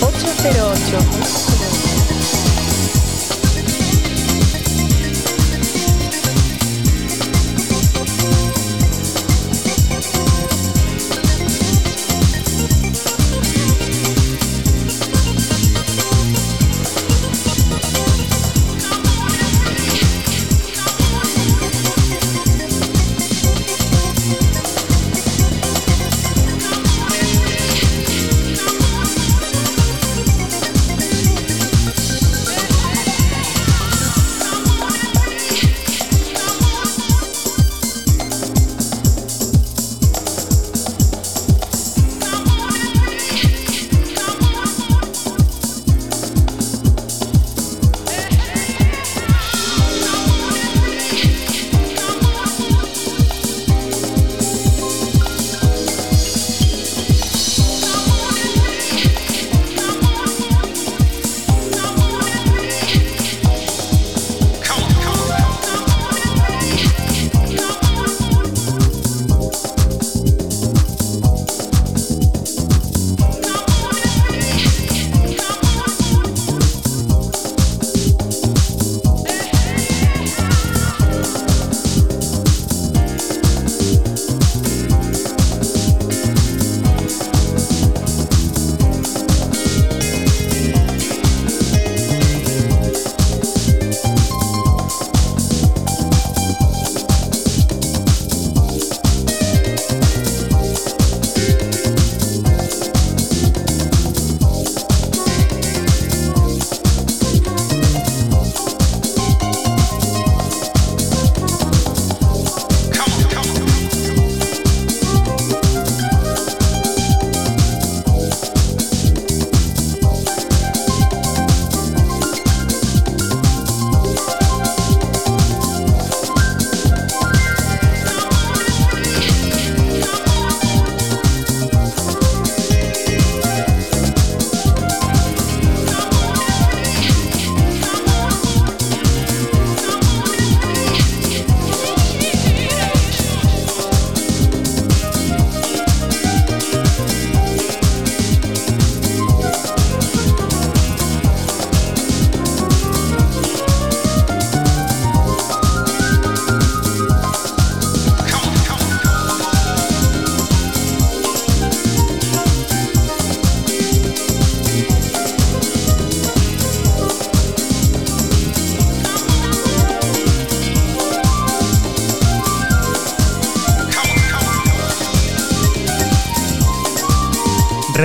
[0.00, 1.39] ¡808!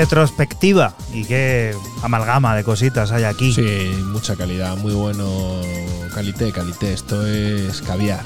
[0.06, 3.52] Retrospectiva y qué amalgama de cositas hay aquí.
[3.52, 5.26] Sí, mucha calidad, muy bueno.
[6.14, 8.24] Calité, calité, esto es caviar.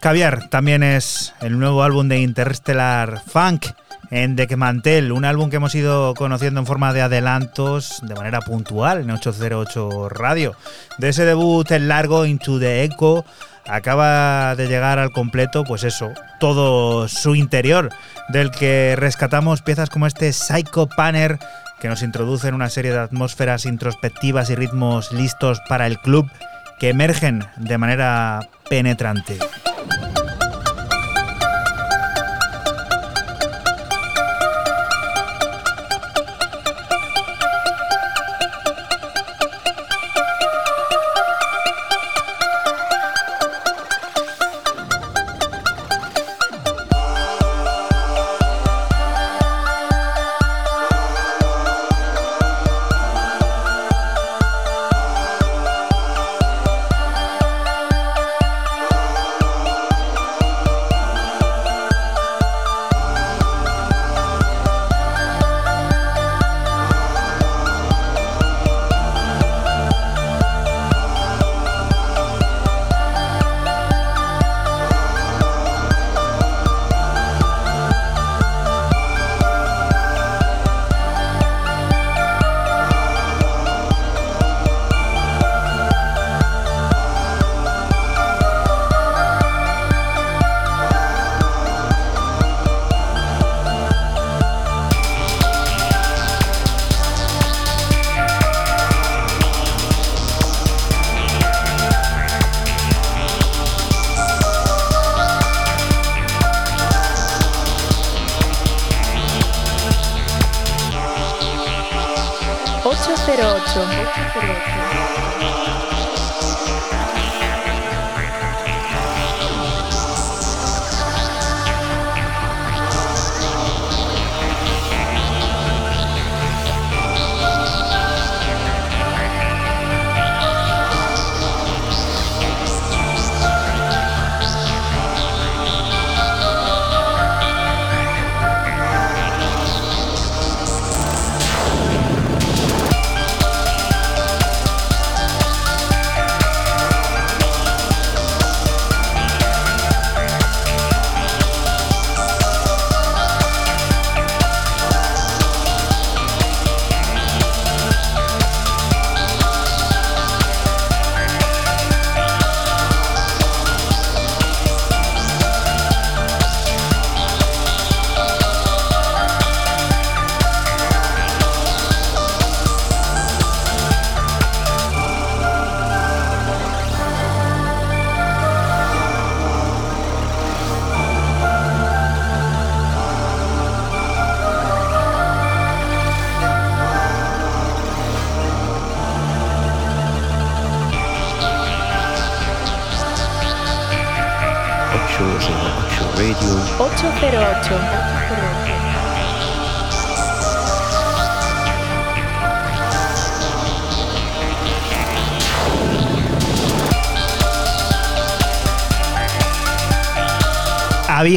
[0.00, 3.66] Caviar también es el nuevo álbum de Interstellar Funk
[4.10, 9.02] en Deckmantel, un álbum que hemos ido conociendo en forma de adelantos de manera puntual
[9.02, 10.56] en 808 Radio.
[10.96, 13.22] De ese debut en largo, Into the Echo,
[13.66, 17.90] acaba de llegar al completo, pues eso, todo su interior,
[18.28, 21.38] del que rescatamos piezas como este Psycho Panner,
[21.80, 26.30] que nos introduce en una serie de atmósferas introspectivas y ritmos listos para el club
[26.78, 29.38] que emergen de manera penetrante.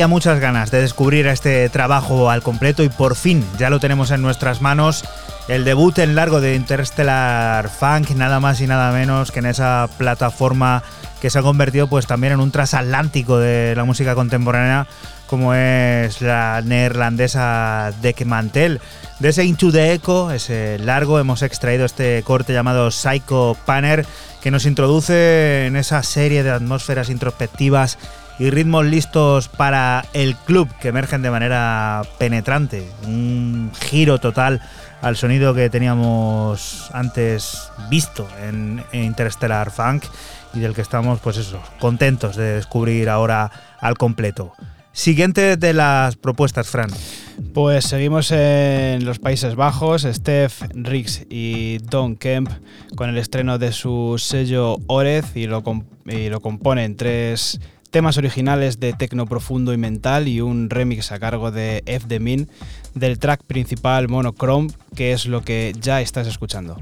[0.07, 4.21] Muchas ganas de descubrir este trabajo al completo y por fin ya lo tenemos en
[4.21, 5.03] nuestras manos.
[5.49, 9.89] El debut en largo de Interstellar Funk, nada más y nada menos que en esa
[9.97, 10.83] plataforma
[11.21, 14.87] que se ha convertido pues también en un transatlántico de la música contemporánea
[15.27, 18.79] como es la neerlandesa Dek Mantel.
[19.19, 24.05] De ese Into the Echo, ese largo, hemos extraído este corte llamado Psycho Panner
[24.41, 27.97] que nos introduce en esa serie de atmósferas introspectivas
[28.39, 32.87] y ritmos listos para el club que emergen de manera penetrante.
[33.05, 34.61] Un giro total
[35.01, 40.05] al sonido que teníamos antes visto en, Interstellar Funk
[40.53, 44.53] y del que estamos, pues eso, contentos de descubrir ahora al completo.
[44.91, 46.89] Siguiente de las propuestas, Fran.
[47.53, 52.49] Pues seguimos en los Países Bajos, Steph Riggs y Don Kemp
[52.95, 55.63] con el estreno de su sello Orez y lo,
[56.05, 57.59] y lo componen tres
[57.89, 62.07] temas originales de tecno profundo y mental y un remix a cargo de F.
[62.07, 62.49] The Min
[62.93, 66.77] del track principal Monochrome, que es lo que ya estás escuchando.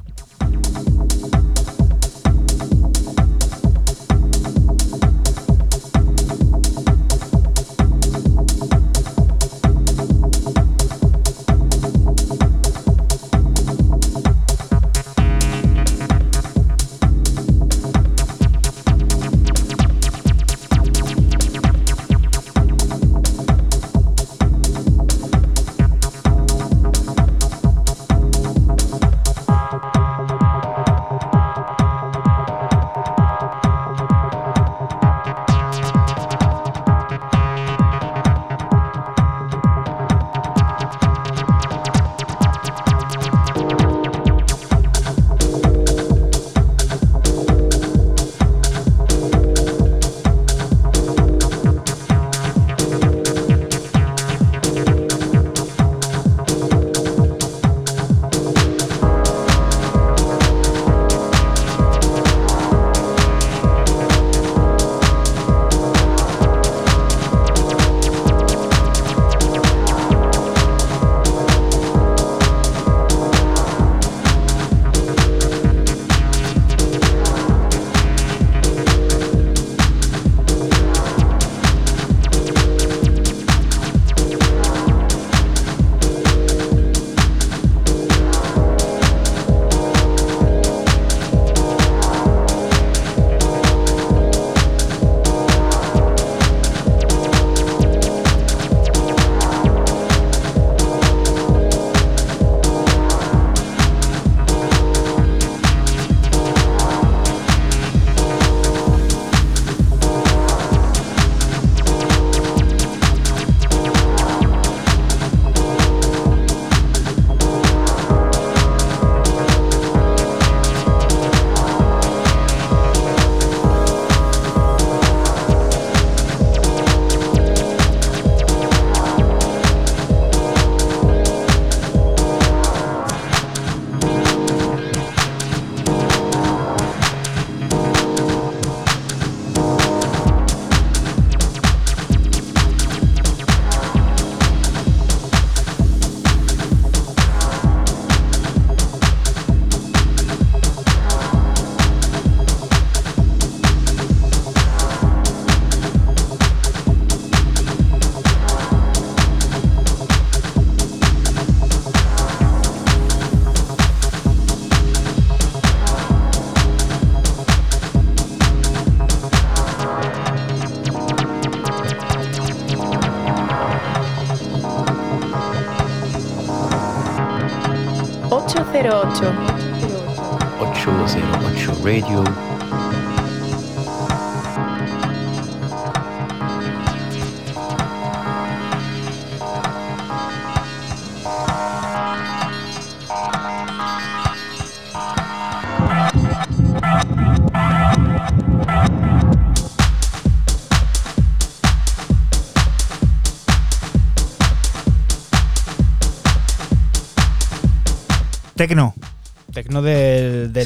[181.87, 182.26] Radio.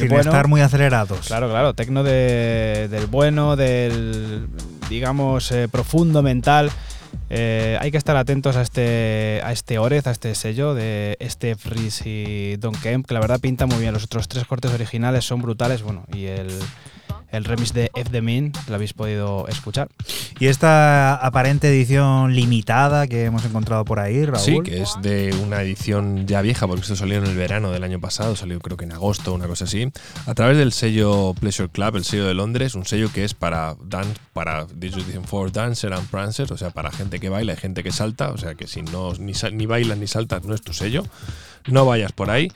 [0.01, 0.29] Sin bueno.
[0.31, 1.27] estar muy acelerados.
[1.27, 4.47] Claro, claro, tecno de- del bueno, del,
[4.89, 6.69] digamos, eh, profundo mental.
[7.29, 11.65] Eh, hay que estar atentos a este, a este Orez, a este sello de Steph
[11.65, 13.93] Rees y Don Kemp, que la verdad pinta muy bien.
[13.93, 16.49] Los otros tres cortes originales son brutales, bueno, y el,
[17.31, 19.87] el remix de F the Min lo habéis podido escuchar.
[20.39, 24.39] Y esta aparente edición limitada que hemos encontrado por ahí, Raúl.
[24.43, 27.83] Sí, que es de una edición ya vieja, porque esto salió en el verano del
[27.85, 29.91] año pasado, salió creo que agosto, una cosa así,
[30.27, 33.75] a través del sello Pleasure Club, el sello de Londres, un sello que es para
[33.83, 37.81] dance, para dicen for dancer and prancer, o sea, para gente que baila y gente
[37.81, 41.03] que salta, o sea, que si no ni, bailas ni saltas no es tu sello,
[41.67, 42.51] no vayas por ahí.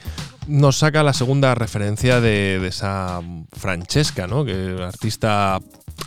[0.48, 4.46] Nos saca la segunda referencia de, esa Francesca, ¿no?
[4.46, 5.60] Que artista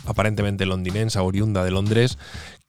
[0.05, 2.17] aparentemente londinense, oriunda de Londres,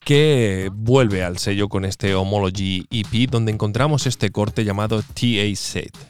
[0.00, 6.09] que vuelve al sello con este Homology EP, donde encontramos este corte llamado TA Set.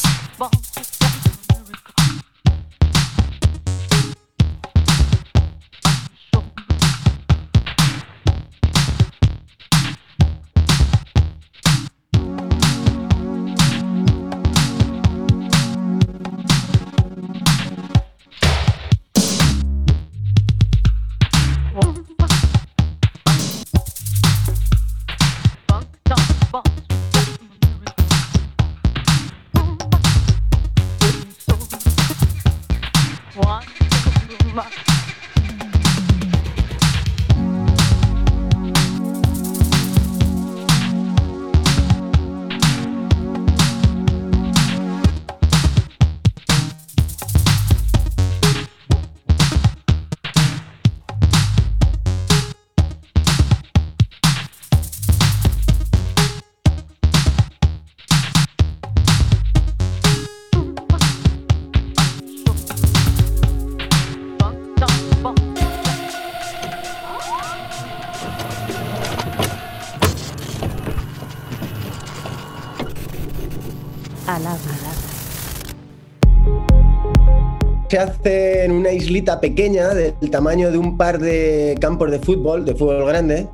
[77.91, 82.63] Se hace en una islita pequeña del tamaño de un par de campos de fútbol,
[82.63, 83.49] de fútbol grande,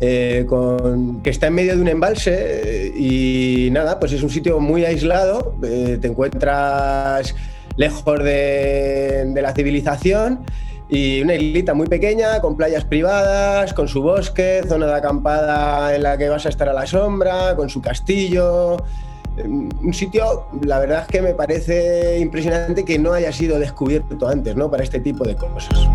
[0.00, 4.30] eh, con- que está en medio de un embalse eh, y nada, pues es un
[4.30, 7.32] sitio muy aislado, eh, te encuentras
[7.76, 10.40] lejos de, de la civilización
[10.88, 16.02] y una islita muy pequeña, con playas privadas, con su bosque, zona de acampada en
[16.02, 18.78] la que vas a estar a la sombra, con su castillo.
[19.40, 24.28] Eh, Un sitio, la verdad es que me parece impresionante que no haya sido descubierto
[24.28, 24.70] antes, ¿no?
[24.70, 25.88] Para este tipo de cosas.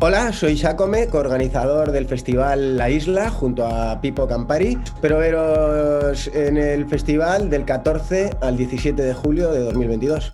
[0.00, 4.76] Hola, soy Jacome, coorganizador del festival La Isla junto a Pipo Campari.
[4.84, 10.32] Espero veros en el festival del 14 al 17 de julio de 2022.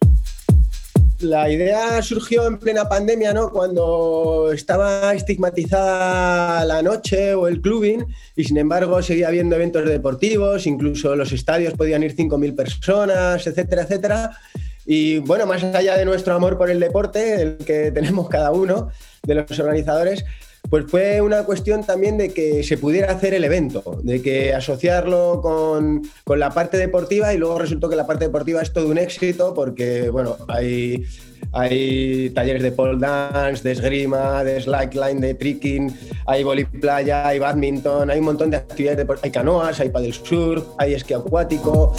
[1.21, 3.51] La idea surgió en plena pandemia, ¿no?
[3.51, 10.69] Cuando estaba estigmatizada la noche o el clubbing y sin embargo seguía habiendo eventos deportivos,
[10.69, 14.31] incluso los estadios podían ir 5.000 personas, etcétera, etcétera.
[14.87, 18.91] Y bueno, más allá de nuestro amor por el deporte, el que tenemos cada uno
[19.25, 20.25] de los organizadores,
[20.71, 25.41] pues fue una cuestión también de que se pudiera hacer el evento, de que asociarlo
[25.43, 28.99] con, con la parte deportiva y luego resultó que la parte deportiva es todo un
[28.99, 31.05] éxito porque, bueno, hay,
[31.53, 35.97] hay talleres de pole dance, de esgrima, de slackline, de tricking,
[36.27, 40.95] hay playa, hay badminton, hay un montón de actividades, hay canoas, hay paddle surf, hay
[40.95, 41.95] esquí acuático,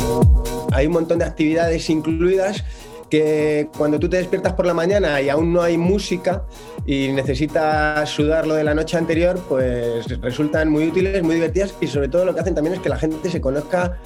[0.71, 2.63] hay un montón de actividades incluidas
[3.09, 6.43] que cuando tú te despiertas por la mañana y aún no hay música
[6.89, 12.07] y necesitas sudarlo de la noche anterior, pues resultan muy útiles, muy divertidas y sobre
[12.07, 13.99] todo lo que hacen también es que la gente se conozca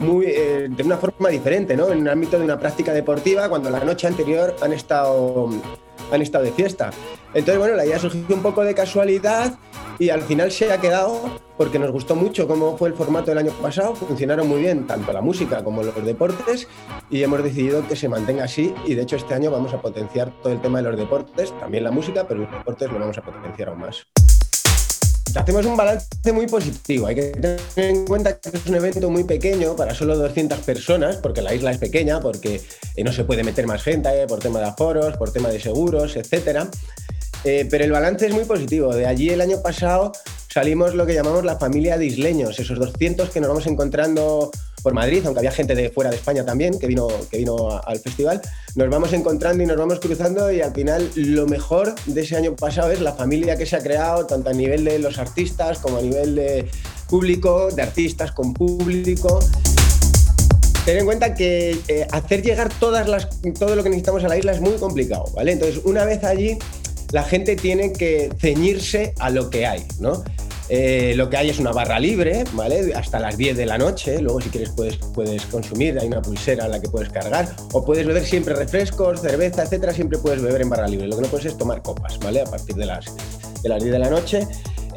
[0.00, 1.88] muy, eh, de una forma diferente, ¿no?
[1.88, 5.50] En el ámbito de una práctica deportiva, cuando la noche anterior han estado,
[6.10, 6.90] han estado de fiesta.
[7.32, 9.56] Entonces, bueno, la idea surgió un poco de casualidad
[9.98, 13.38] y al final se ha quedado porque nos gustó mucho cómo fue el formato del
[13.38, 16.68] año pasado, funcionaron muy bien tanto la música como los deportes
[17.10, 20.30] y hemos decidido que se mantenga así y de hecho este año vamos a potenciar
[20.42, 23.22] todo el tema de los deportes, también la música, pero los deportes lo vamos a
[23.22, 24.06] potenciar aún más.
[25.34, 27.06] Hacemos un balance muy positivo.
[27.06, 31.16] Hay que tener en cuenta que es un evento muy pequeño para solo 200 personas,
[31.16, 32.62] porque la isla es pequeña, porque
[32.94, 35.60] eh, no se puede meter más gente eh, por tema de aforos, por tema de
[35.60, 36.68] seguros, etcétera.
[37.44, 38.94] Eh, pero el balance es muy positivo.
[38.94, 40.12] De allí el año pasado
[40.52, 44.50] salimos lo que llamamos la familia de isleños, esos 200 que nos vamos encontrando
[44.82, 47.98] por Madrid, aunque había gente de fuera de España también que vino, que vino al
[47.98, 48.40] festival,
[48.76, 52.54] nos vamos encontrando y nos vamos cruzando y al final lo mejor de ese año
[52.54, 55.98] pasado es la familia que se ha creado, tanto a nivel de los artistas como
[55.98, 56.70] a nivel de
[57.08, 59.40] público, de artistas con público.
[60.84, 64.38] Ten en cuenta que eh, hacer llegar todas las, todo lo que necesitamos a la
[64.38, 65.50] isla es muy complicado, ¿vale?
[65.50, 66.58] Entonces, una vez allí,
[67.12, 70.24] la gente tiene que ceñirse a lo que hay, ¿no?
[70.68, 72.92] Eh, lo que hay es una barra libre, ¿vale?
[72.94, 74.20] Hasta las 10 de la noche.
[74.20, 75.98] Luego, si quieres, puedes, puedes consumir.
[75.98, 77.48] Hay una pulsera a la que puedes cargar.
[77.72, 79.92] O puedes beber siempre refrescos, cerveza, etcétera.
[79.92, 81.06] Siempre puedes beber en barra libre.
[81.06, 82.40] Lo que no puedes es tomar copas, ¿vale?
[82.40, 83.06] A partir de las,
[83.62, 84.46] de las 10 de la noche.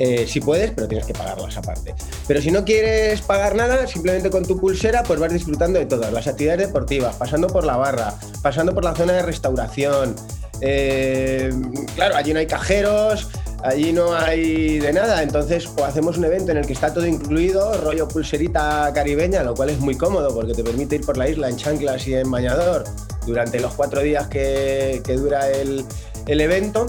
[0.02, 1.94] Eh, si puedes, pero tienes que pagarlas aparte.
[2.26, 6.14] Pero si no quieres pagar nada, simplemente con tu pulsera, pues vas disfrutando de todas
[6.14, 10.16] las actividades deportivas, pasando por la barra, pasando por la zona de restauración.
[10.62, 11.52] Eh,
[11.96, 13.30] claro, allí no hay cajeros,
[13.64, 17.06] allí no hay de nada, entonces o hacemos un evento en el que está todo
[17.06, 21.30] incluido, rollo pulserita caribeña, lo cual es muy cómodo porque te permite ir por la
[21.30, 22.84] isla en chanclas y en bañador
[23.26, 25.86] durante los cuatro días que, dura el,
[26.28, 26.88] evento.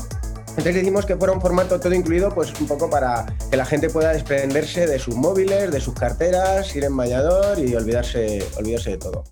[0.50, 3.88] Entonces decimos que fuera un formato todo incluido, pues un poco para que la gente
[3.88, 8.98] pueda desprenderse de sus móviles, de sus carteras, ir en bañador y olvidarse, olvidarse de
[8.98, 9.24] todo.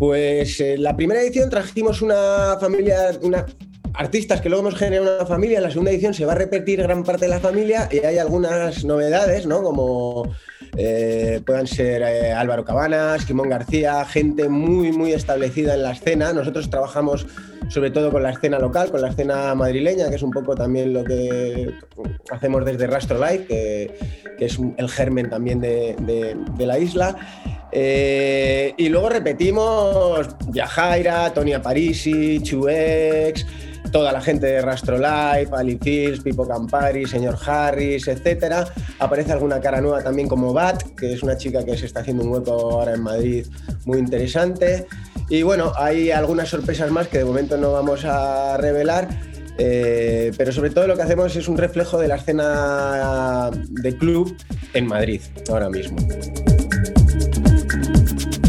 [0.00, 3.44] Pues en la primera edición trajimos una familia, una
[3.92, 6.80] artistas que luego hemos generado una familia, en la segunda edición se va a repetir
[6.80, 9.62] gran parte de la familia y hay algunas novedades, ¿no?
[9.62, 10.34] Como
[10.74, 16.32] eh, puedan ser eh, Álvaro Cabanas, Simón García, gente muy, muy establecida en la escena.
[16.32, 17.26] Nosotros trabajamos
[17.68, 20.94] sobre todo con la escena local, con la escena madrileña, que es un poco también
[20.94, 21.74] lo que
[22.30, 23.94] hacemos desde Rastro Live, que,
[24.38, 27.16] es el germen también de, la isla.
[27.72, 33.46] Eh, y luego repetimos Viajaira, Tonia Parisi, Chuex,
[33.92, 38.66] toda la gente de Rastro Life, Ali Fields, Pipo Campari, Señor Harris, etc.
[38.98, 42.24] Aparece alguna cara nueva también como Bat, que es una chica que se está haciendo
[42.24, 43.46] un hueco ahora en Madrid
[43.84, 44.86] muy interesante.
[45.28, 49.08] Y bueno, hay algunas sorpresas más que de momento no vamos a revelar.
[49.62, 54.34] Eh, pero sobre todo lo que hacemos es un reflejo de la escena de club
[54.72, 55.20] en Madrid
[55.50, 55.98] ahora mismo.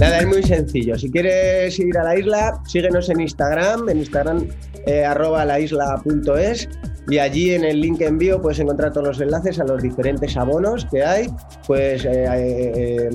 [0.01, 0.97] Nada, es muy sencillo.
[0.97, 3.87] Si quieres ir a la isla, síguenos en Instagram.
[3.87, 4.47] En Instagram
[4.87, 6.67] eh, arroba laisla.es
[7.07, 10.87] y allí en el link envío puedes encontrar todos los enlaces a los diferentes abonos
[10.89, 11.27] que hay.
[11.67, 13.09] Pues eh, eh,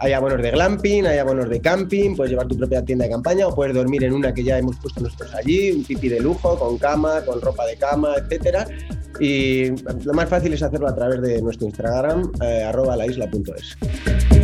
[0.00, 3.46] hay abonos de glamping, hay abonos de camping, puedes llevar tu propia tienda de campaña
[3.46, 6.58] o puedes dormir en una que ya hemos puesto nosotros allí, un tipi de lujo,
[6.58, 8.66] con cama, con ropa de cama, etcétera.
[9.20, 9.70] Y
[10.02, 14.43] lo más fácil es hacerlo a través de nuestro Instagram, arroba laisla.es.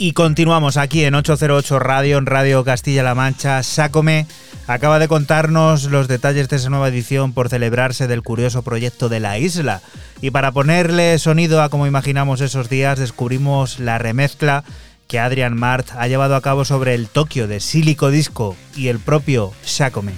[0.00, 3.64] Y continuamos aquí en 808 Radio, en Radio Castilla-La Mancha.
[3.64, 4.28] Sácome
[4.68, 9.18] acaba de contarnos los detalles de esa nueva edición por celebrarse del curioso proyecto de
[9.18, 9.82] la isla.
[10.20, 14.62] Y para ponerle sonido a como imaginamos esos días, descubrimos la remezcla
[15.08, 19.00] que Adrian Mart ha llevado a cabo sobre el Tokio de Silico Disco y el
[19.00, 20.12] propio Sácome.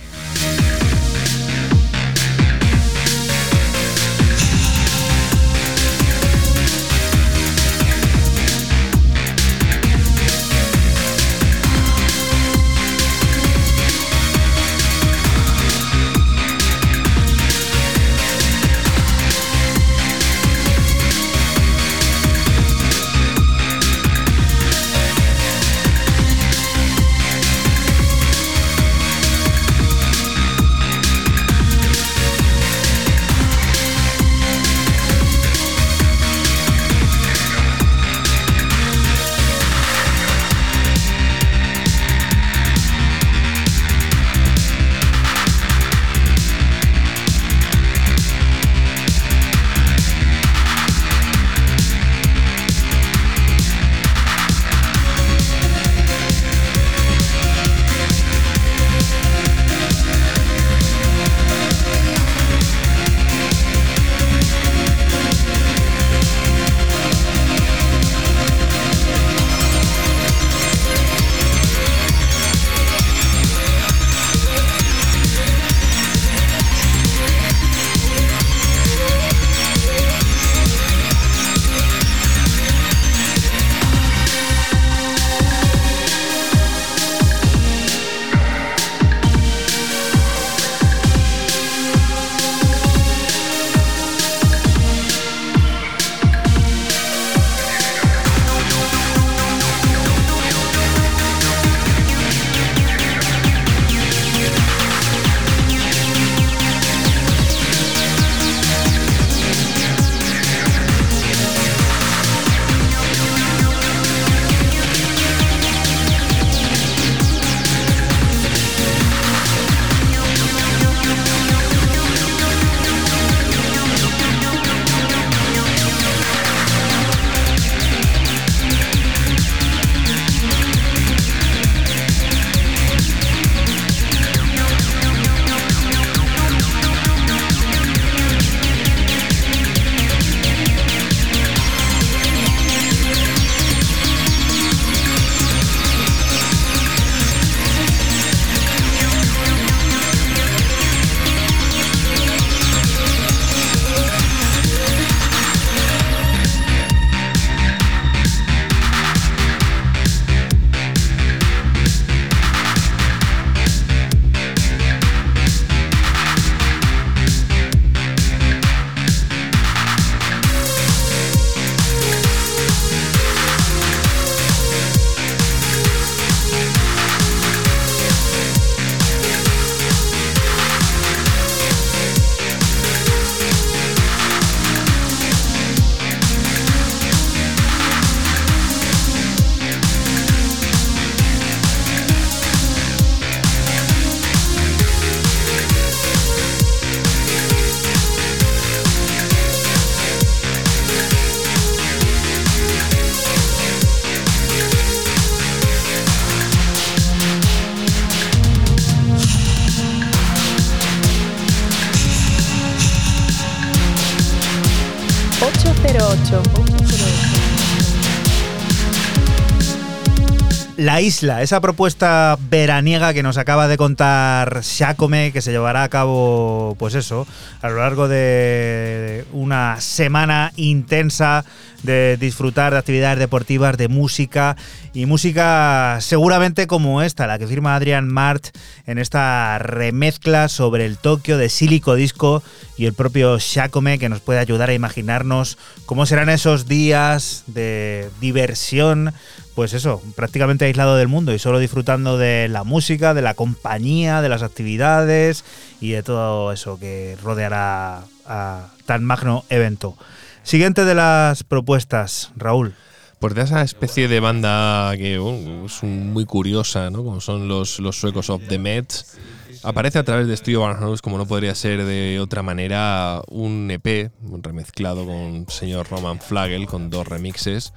[220.80, 225.90] La isla, esa propuesta veraniega que nos acaba de contar Shakome, que se llevará a
[225.90, 227.26] cabo, pues eso,
[227.60, 231.44] a lo largo de una semana intensa
[231.82, 234.56] de disfrutar de actividades deportivas, de música
[234.94, 238.46] y música seguramente como esta, la que firma Adrian Mart
[238.86, 242.42] en esta remezcla sobre el Tokio de Silico Disco
[242.78, 248.08] y el propio Shakome que nos puede ayudar a imaginarnos cómo serán esos días de
[248.20, 249.12] diversión
[249.60, 254.22] pues eso, prácticamente aislado del mundo y solo disfrutando de la música, de la compañía,
[254.22, 255.44] de las actividades
[255.82, 259.98] y de todo eso que rodeará a tan magno evento.
[260.44, 262.72] Siguiente de las propuestas, Raúl.
[263.18, 267.04] Pues de esa especie de banda que uh, es muy curiosa, ¿no?
[267.04, 269.18] Como son los, suecos of the Mets.
[269.62, 274.10] Aparece a través de Studio Barnhouse, como no podría ser de otra manera, un EP
[274.40, 277.74] remezclado con señor Roman Flagel, con dos remixes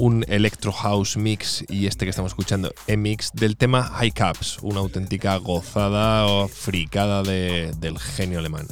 [0.00, 4.80] un Electro House Mix y este que estamos escuchando, E-Mix, del tema High Caps, una
[4.80, 8.66] auténtica gozada o fricada de, del genio alemán.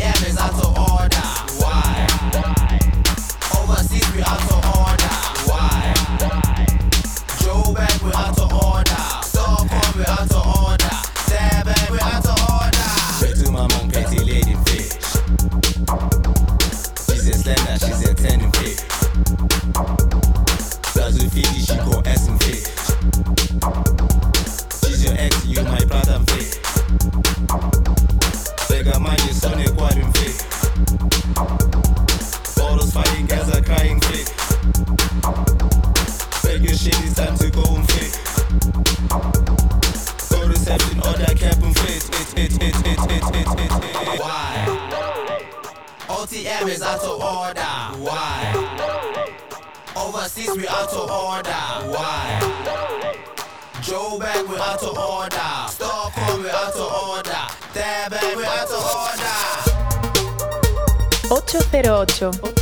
[0.00, 1.16] Is out of order.
[1.58, 2.06] Why?
[3.58, 5.12] Overseas we out of order.
[5.48, 5.94] Why?
[7.40, 8.77] Joburg we out of order.
[44.16, 44.62] Why?
[46.06, 47.60] OTM is out of order.
[47.98, 48.54] Why?
[49.96, 51.50] Overseas we out of order.
[51.90, 52.38] Why?
[53.82, 55.66] Joburg we out of order.
[55.68, 57.46] Stockholm we out of order.
[57.74, 59.38] Durban we out of order.
[61.34, 61.84] 808.
[62.22, 62.57] 808.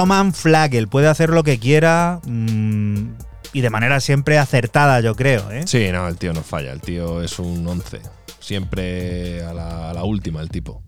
[0.00, 3.08] Roman Flagel puede hacer lo que quiera mm,
[3.52, 5.50] y de manera siempre acertada, yo creo.
[5.50, 5.64] ¿eh?
[5.66, 8.00] Sí, no, el tío no falla, el tío es un 11.
[8.38, 10.79] siempre a la, a la última el tipo.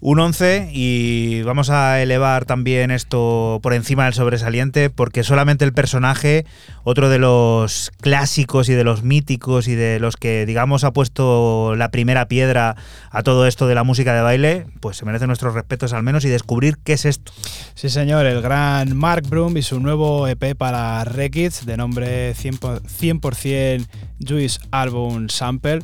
[0.00, 5.72] Un 11 y vamos a elevar también esto por encima del sobresaliente porque solamente el
[5.72, 6.46] personaje,
[6.84, 11.74] otro de los clásicos y de los míticos y de los que digamos ha puesto
[11.74, 12.76] la primera piedra
[13.10, 16.24] a todo esto de la música de baile, pues se merece nuestros respetos al menos
[16.24, 17.32] y descubrir qué es esto.
[17.74, 22.82] Sí señor, el gran Mark Broom y su nuevo EP para Rekids de nombre 100%,
[22.82, 23.86] 100%
[24.24, 25.80] Juice Album Sample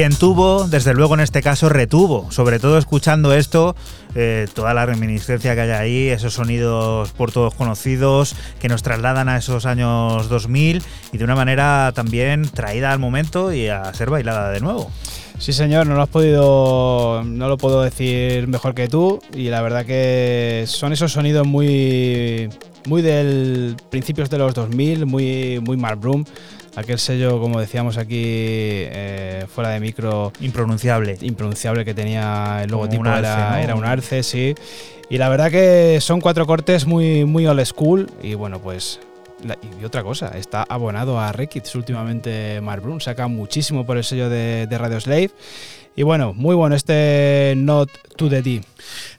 [0.01, 3.77] quien tuvo, desde luego en este caso retuvo, sobre todo escuchando esto,
[4.14, 9.28] eh, toda la reminiscencia que hay ahí, esos sonidos por todos conocidos que nos trasladan
[9.28, 10.82] a esos años 2000
[11.12, 14.90] y de una manera también traída al momento y a ser bailada de nuevo.
[15.39, 19.60] Sí, señor, no lo has podido, no lo puedo decir mejor que tú y la
[19.60, 22.48] verdad que son esos sonidos muy,
[22.86, 26.24] muy del principios de los 2000, muy, muy Mark Broom
[26.77, 30.33] aquel sello, como decíamos aquí, eh, fuera de micro.
[30.41, 31.19] Impronunciable.
[31.21, 34.55] Impronunciable que tenía el logotipo, era, un arce, sí.
[35.09, 38.11] Y la verdad que son cuatro cortes muy, muy old school.
[38.23, 39.01] Y bueno, pues.
[39.81, 44.29] y otra cosa, está abonado a Rekids últimamente Mark Brun, saca muchísimo por el sello
[44.29, 45.31] de, de Radio Slave.
[45.97, 48.62] Y bueno, muy bueno este Not to the D.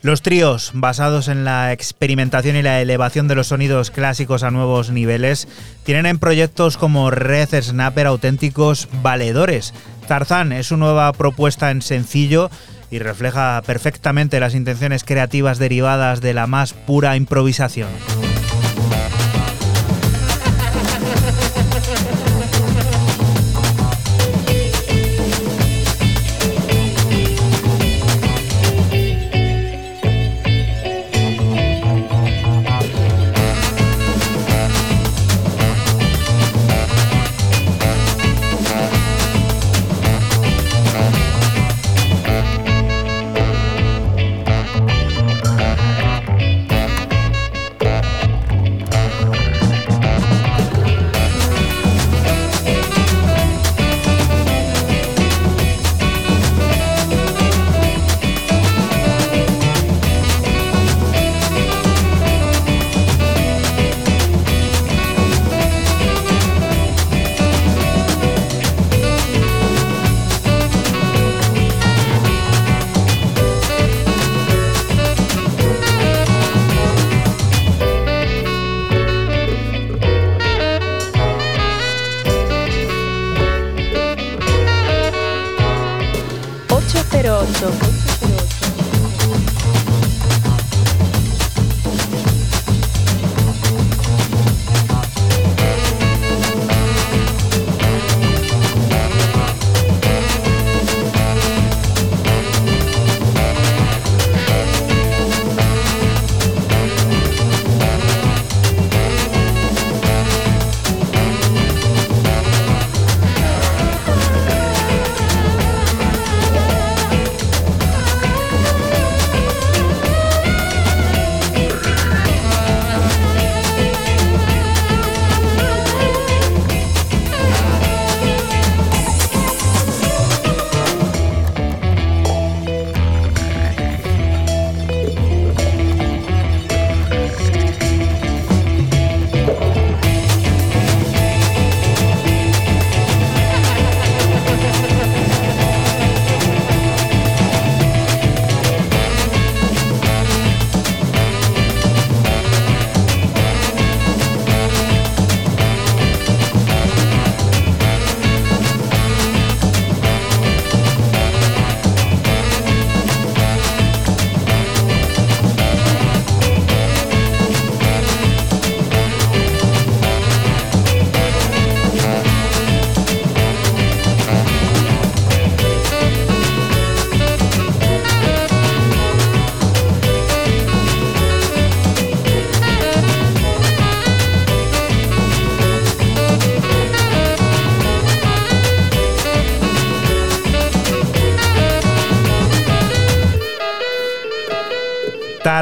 [0.02, 4.90] Los tríos, basados en la experimentación y la elevación de los sonidos clásicos a nuevos
[4.90, 5.48] niveles,
[5.84, 9.74] tienen en proyectos como Red Snapper auténticos valedores.
[10.08, 12.50] Tarzan es su nueva propuesta en sencillo
[12.90, 17.90] y refleja perfectamente las intenciones creativas derivadas de la más pura improvisación.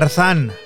[0.09, 0.58] Tarzán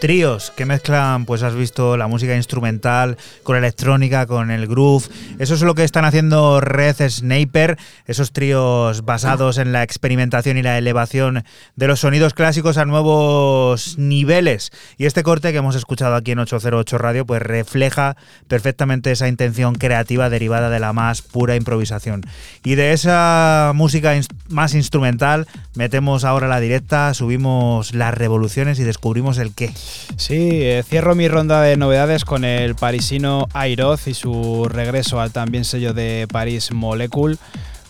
[0.00, 5.06] tríos que mezclan, pues has visto la música instrumental con electrónica, con el groove.
[5.38, 10.62] Eso es lo que están haciendo Red Sniper, esos tríos basados en la experimentación y
[10.62, 11.44] la elevación
[11.76, 14.72] de los sonidos clásicos a nuevos niveles.
[14.96, 18.16] Y este corte que hemos escuchado aquí en 808 Radio, pues refleja
[18.48, 22.22] perfectamente esa intención creativa derivada de la más pura improvisación.
[22.64, 24.18] Y de esa música
[24.48, 29.70] más instrumental, metemos ahora la directa, subimos las revoluciones y descubrimos el qué.
[30.16, 35.32] Sí, eh, cierro mi ronda de novedades con el parisino Airoz y su regreso al
[35.32, 37.36] también sello de Paris Molecule.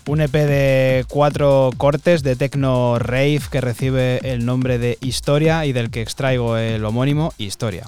[0.07, 5.73] Un EP de cuatro cortes de techno rave que recibe el nombre de Historia y
[5.73, 7.87] del que extraigo el homónimo Historia.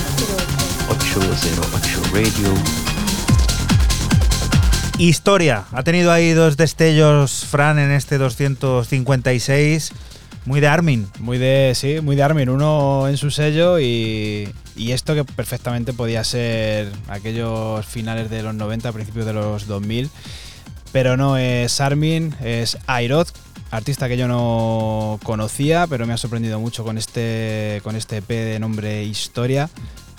[5.01, 5.65] Historia.
[5.71, 9.93] Ha tenido ahí dos destellos, Fran, en este 256.
[10.45, 11.07] Muy de Armin.
[11.19, 12.49] Muy de, sí, muy de Armin.
[12.49, 18.91] Uno en su sello y, esto que perfectamente podía ser aquellos finales de los 90,
[18.91, 20.11] principios de los 2000.
[20.91, 23.27] Pero no es Armin, es Airod,
[23.71, 28.59] artista que yo no conocía, pero me ha sorprendido mucho con este, con este de
[28.59, 29.67] nombre Historia,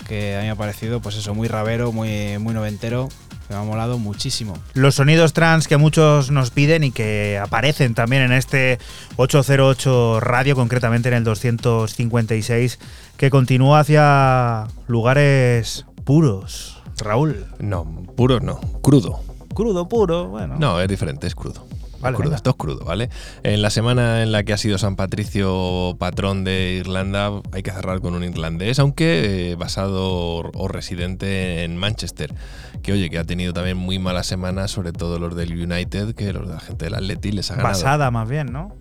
[0.09, 3.07] que a mí me ha parecido, pues eso, muy rabero, muy, muy noventero,
[3.47, 4.57] que me ha molado muchísimo.
[4.73, 8.79] Los sonidos trans que muchos nos piden y que aparecen también en este
[9.17, 12.79] 808 radio, concretamente en el 256,
[13.17, 16.81] que continúa hacia lugares puros.
[16.99, 17.45] Raúl.
[17.59, 19.19] No, puro no, crudo.
[19.53, 20.55] Crudo, puro, bueno.
[20.57, 21.65] No, es diferente, es crudo.
[22.03, 22.35] Vale, crudo, venga.
[22.37, 23.09] esto es crudo, ¿vale?
[23.43, 27.71] En la semana en la que ha sido San Patricio patrón de Irlanda, hay que
[27.71, 32.33] cerrar con un irlandés, aunque eh, basado o residente en Manchester,
[32.81, 36.33] que oye, que ha tenido también muy malas semanas, sobre todo los del United, que
[36.33, 37.73] los de la gente del Atleti les ha ganado.
[37.73, 38.75] Basada, más bien, ¿no?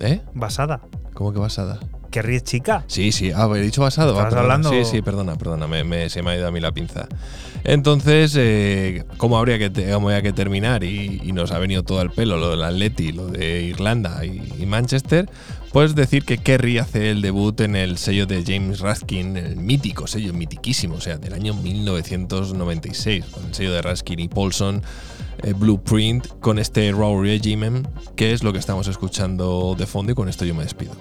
[0.00, 0.20] ¿Eh?
[0.34, 0.80] Basada.
[1.14, 1.78] ¿Cómo que basada?
[2.12, 2.84] Que ríes chica.
[2.86, 4.12] Sí, sí, ah, he dicho basado.
[4.20, 4.42] ah, perdona.
[4.42, 7.08] hablando- Sí, sí, perdona, perdona, me, me- se me ha ido a mí la pinza.
[7.64, 10.84] Entonces, eh, ¿cómo habría que, te- cómo había que terminar?
[10.84, 14.42] Y, y nos ha venido todo al pelo, lo del Atleti, lo de Irlanda y,
[14.60, 15.28] y Manchester.
[15.72, 20.06] Pues decir que Kerry hace el debut en el sello de James Raskin, el mítico
[20.06, 24.82] sello, mitiquísimo, o sea, del año 1996, con el sello de Raskin y Paulson,
[25.42, 30.14] eh, Blueprint, con este Raw Regimen, que es lo que estamos escuchando de fondo y
[30.14, 30.92] con esto yo me despido.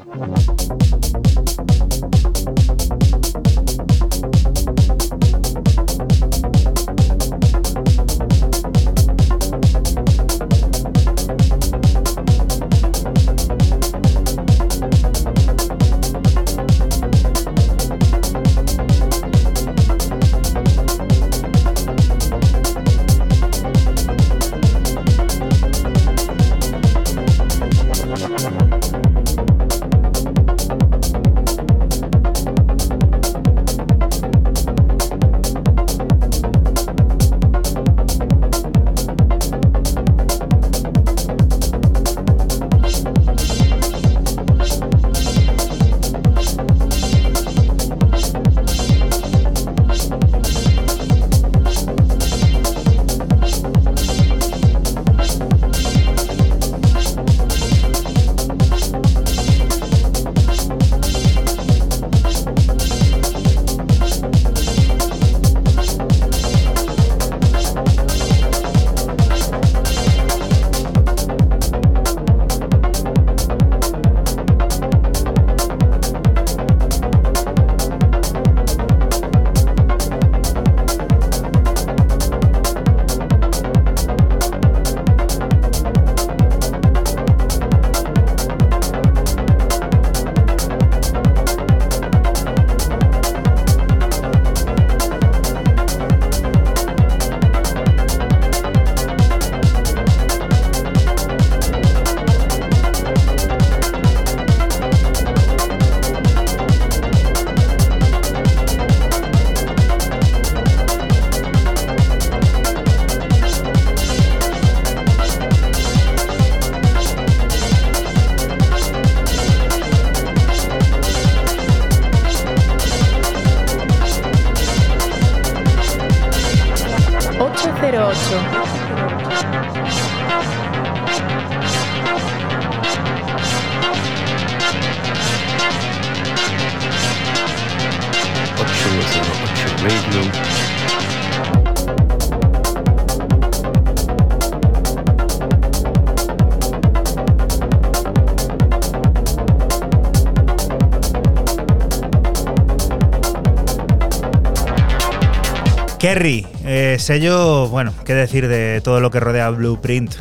[156.22, 160.14] Kerry, eh, sello, bueno, qué decir de todo lo que rodea Blueprint.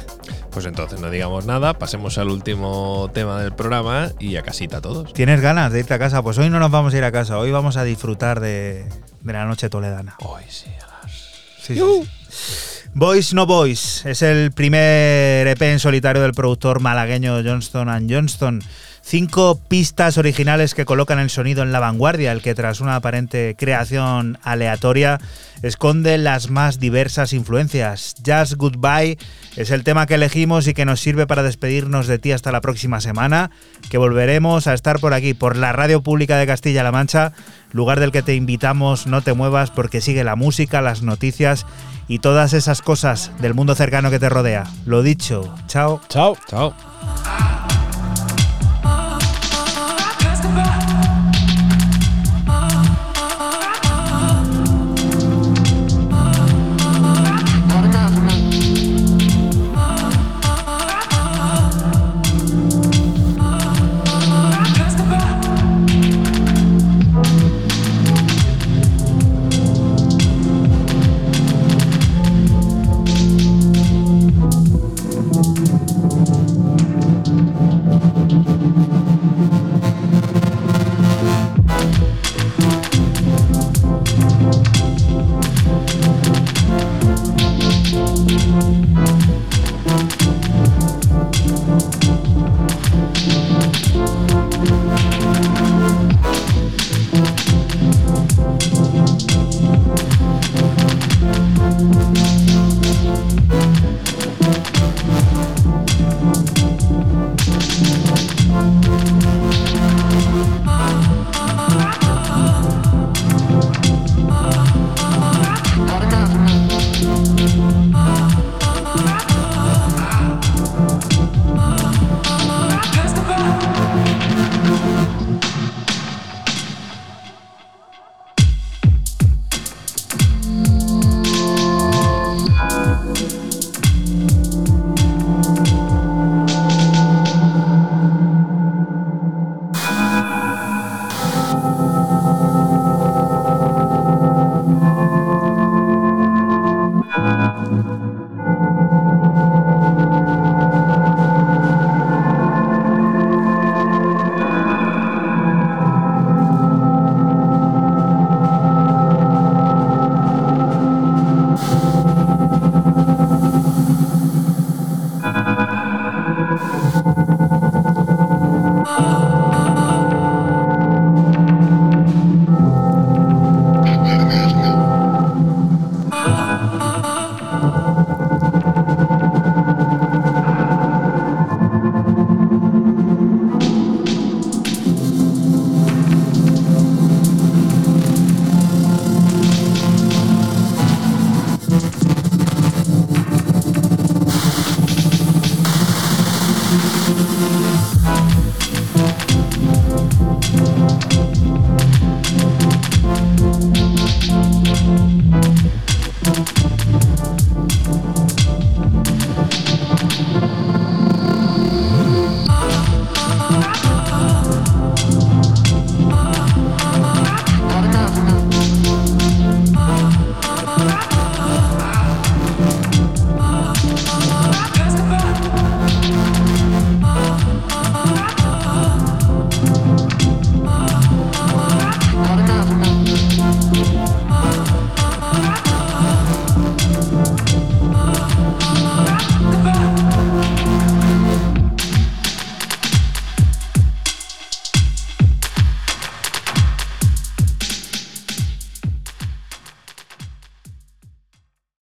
[0.51, 5.12] Pues entonces no digamos nada, pasemos al último tema del programa y a casita todos.
[5.12, 6.22] ¿Tienes ganas de irte a casa?
[6.22, 8.86] Pues hoy no nos vamos a ir a casa, hoy vamos a disfrutar de,
[9.20, 10.16] de la noche toledana.
[10.20, 11.12] Hoy sí, a las
[11.60, 12.81] Sí, sí, sí.
[12.94, 18.62] Boys No Boys es el primer EP en solitario del productor malagueño Johnston Johnston.
[19.02, 23.55] Cinco pistas originales que colocan el sonido en la vanguardia, el que tras una aparente
[23.59, 25.20] creación aleatoria
[25.62, 28.15] esconde las más diversas influencias.
[28.24, 29.19] Just Goodbye
[29.57, 32.61] es el tema que elegimos y que nos sirve para despedirnos de ti hasta la
[32.61, 33.51] próxima semana,
[33.91, 37.32] que volveremos a estar por aquí, por la Radio Pública de Castilla-La Mancha,
[37.73, 41.66] lugar del que te invitamos, no te muevas porque sigue la música, las noticias
[42.09, 44.65] y todas esas cosas del mundo cercano que te rodea.
[44.87, 46.01] Lo dicho, chao.
[46.09, 46.37] Chao.
[46.49, 46.74] Chao.